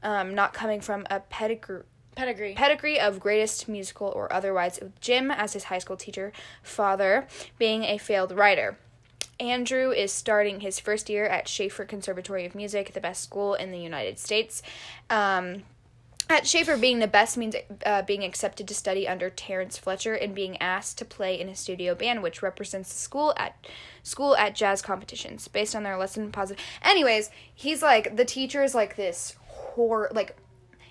[0.03, 1.83] um, not coming from a pedigree
[2.15, 2.53] pedigree.
[2.53, 6.31] pedigree of greatest musical or otherwise, with Jim as his high school teacher,
[6.63, 8.77] father being a failed writer.
[9.39, 13.71] Andrew is starting his first year at Shaffer Conservatory of Music, the best school in
[13.71, 14.61] the United States.
[15.09, 15.63] Um,
[16.27, 17.55] at Shaffer, being the best means
[17.85, 21.55] uh, being accepted to study under Terrence Fletcher and being asked to play in a
[21.55, 23.55] studio band, which represents the school at
[24.01, 26.63] school at jazz competitions based on their lesson positive.
[26.81, 29.35] Anyways, he's like the teacher is like this
[29.75, 30.35] horror like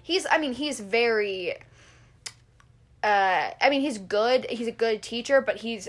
[0.02, 1.54] he's I mean he's very
[3.02, 5.88] uh I mean he's good he's a good teacher but he's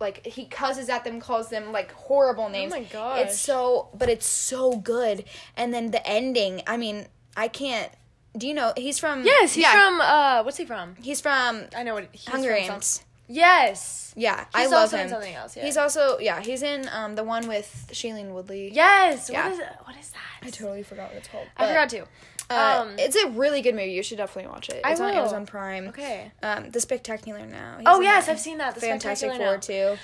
[0.00, 3.20] like he cusses at them calls them like horrible names Oh my gosh.
[3.20, 5.24] it's so but it's so good
[5.56, 7.90] and then the ending I mean I can't
[8.36, 10.00] do you know he's from Yes, he's yeah, from.
[10.00, 10.96] Uh, what's he from?
[11.00, 14.12] he's from I know what he's Hunger Games Yes.
[14.16, 15.64] yeah I He's love also in him something else, yeah.
[15.64, 19.30] he's also yeah he's in um the one with Shailene Woodley Yes.
[19.30, 19.44] Yeah.
[19.48, 20.46] What is what is that?
[20.46, 22.04] I totally forgot what it's called I forgot to.
[22.50, 25.10] Uh, Um, it's a really good movie you should definitely watch it I it's on
[25.10, 25.18] will.
[25.20, 26.30] Amazon Prime Okay.
[26.42, 28.28] um The Spectacular Now He's Oh yes.
[28.28, 28.74] I've seen that.
[28.74, 29.96] The Fantastic Four too.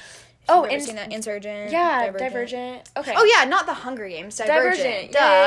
[0.48, 1.70] Oh, ins- seen that Insurgent.
[1.70, 2.88] Yeah, Divergent.
[2.96, 3.14] Okay.
[3.16, 4.36] Oh yeah, not the Hunger Games.
[4.36, 4.78] Divergent.
[4.78, 5.12] Divergent.
[5.12, 5.18] Duh.
[5.20, 5.46] Yeah,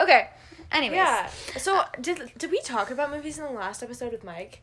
[0.00, 0.04] yeah.
[0.04, 0.30] Okay.
[0.72, 0.96] Anyways.
[0.96, 1.28] Yeah.
[1.58, 4.62] So did did we talk about movies in the last episode with Mike?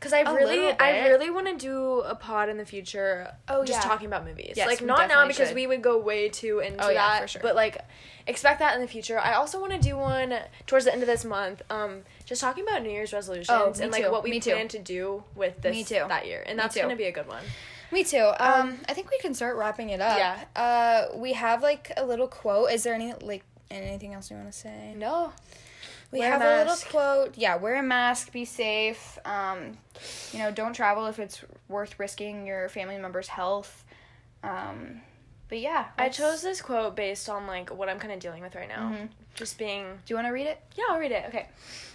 [0.00, 3.30] Because I really, I really want to do a pod in the future.
[3.48, 3.88] Oh, just yeah.
[3.88, 4.54] talking about movies.
[4.56, 5.54] Yes, like not now because should.
[5.54, 7.20] we would go way too into Oh, yeah, that.
[7.20, 7.42] for sure.
[7.42, 7.76] But like,
[8.26, 9.18] expect that in the future.
[9.20, 10.34] I also want to do one
[10.66, 11.60] towards the end of this month.
[11.68, 14.10] Um, just talking about New Year's resolutions Oh, and like too.
[14.10, 14.52] what we Me too.
[14.52, 16.06] plan to do with this Me too.
[16.08, 17.44] that year, and that's gonna be a good one.
[17.92, 18.32] Me too.
[18.40, 20.16] Um, I think we can start wrapping it up.
[20.16, 20.38] Yeah.
[20.56, 22.70] Uh, we have like a little quote.
[22.70, 24.94] Is there any like anything else you want to say?
[24.96, 25.32] No.
[26.10, 27.38] We Wear a have a, little quote.
[27.38, 28.32] Yeah, wear a mask.
[28.32, 29.18] Be safe.
[29.24, 29.78] Um,
[30.32, 33.84] you know, don't travel if it's worth risking your family member's health.
[34.42, 35.02] Um,
[35.48, 38.54] but yeah, I chose this quote based on like what I'm kind of dealing with
[38.54, 38.90] right now.
[38.90, 39.08] Mhm.
[39.34, 40.60] Just being Do you want to read it?
[40.76, 41.24] Yeah, I'll read it.
[41.28, 41.46] Okay.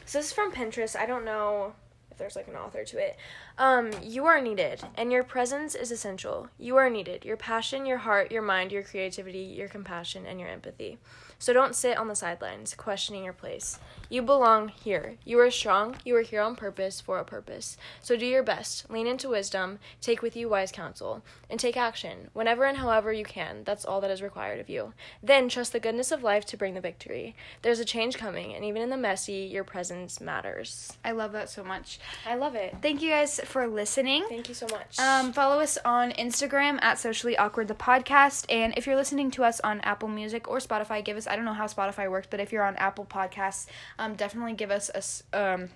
[0.05, 0.95] So this is from Pinterest.
[0.95, 1.74] I don't know
[2.11, 3.18] if there's like an author to it.
[3.57, 6.47] Um, you are needed, and your presence is essential.
[6.57, 7.26] You are needed.
[7.26, 10.99] Your passion, your heart, your mind, your creativity, your compassion, and your empathy.
[11.39, 13.79] So don't sit on the sidelines, questioning your place.
[14.09, 15.15] You belong here.
[15.25, 15.95] You are strong.
[16.05, 17.77] You are here on purpose for a purpose.
[18.01, 18.89] So do your best.
[18.89, 19.79] Lean into wisdom.
[19.99, 21.23] Take with you wise counsel.
[21.49, 23.63] And take action whenever and however you can.
[23.63, 24.93] That's all that is required of you.
[25.23, 27.36] Then trust the goodness of life to bring the victory.
[27.61, 30.97] There's a change coming, and even in the messy, your presence matters.
[31.03, 31.99] I love that so much.
[32.27, 32.75] I love it.
[32.81, 34.25] Thank you guys for listening.
[34.29, 34.99] Thank you so much.
[34.99, 39.43] Um, follow us on Instagram at Socially Awkward the podcast, and if you're listening to
[39.43, 42.39] us on Apple Music or Spotify, give us I don't know how Spotify works, but
[42.39, 43.67] if you're on Apple Podcasts,
[43.99, 44.91] um, definitely give us
[45.34, 45.69] a um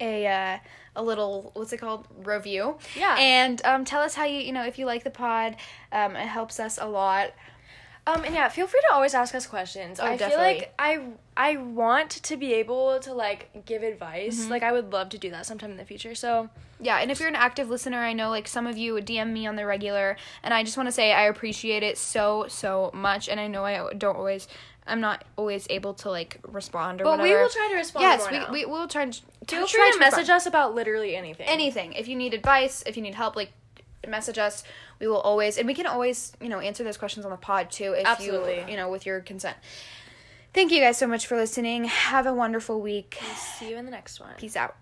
[0.00, 0.58] a uh,
[0.96, 2.78] a little what's it called review.
[2.96, 3.16] Yeah.
[3.18, 5.56] and um, tell us how you you know if you like the pod.
[5.92, 7.32] Um, it helps us a lot.
[8.08, 9.98] Um, and yeah, feel free to always ask us questions.
[9.98, 10.30] Oh, I definitely.
[10.30, 11.00] feel like I
[11.36, 14.42] I want to be able to like give advice.
[14.42, 14.50] Mm-hmm.
[14.50, 16.14] Like I would love to do that sometime in the future.
[16.14, 16.48] So
[16.80, 19.46] Yeah, and if you're an active listener, I know like some of you DM me
[19.48, 23.28] on the regular, and I just want to say I appreciate it so so much.
[23.28, 24.46] And I know I don't always,
[24.86, 27.28] I'm not always able to like respond or But whatever.
[27.28, 28.52] we will try to respond Yes, we now.
[28.52, 29.12] we will try to
[29.48, 30.36] feel try free to message respond.
[30.36, 31.48] us about literally anything.
[31.48, 31.92] anything.
[31.94, 33.50] If you need advice, if you need help, like
[34.06, 34.62] message us.
[34.98, 37.70] We will always, and we can always you know answer those questions on the pod
[37.70, 37.92] too.
[37.92, 38.60] If Absolutely.
[38.60, 39.56] you you know with your consent.
[40.52, 41.84] Thank you guys so much for listening.
[41.84, 43.20] Have a wonderful week.
[43.36, 44.32] See you in the next one.
[44.38, 44.74] Peace out.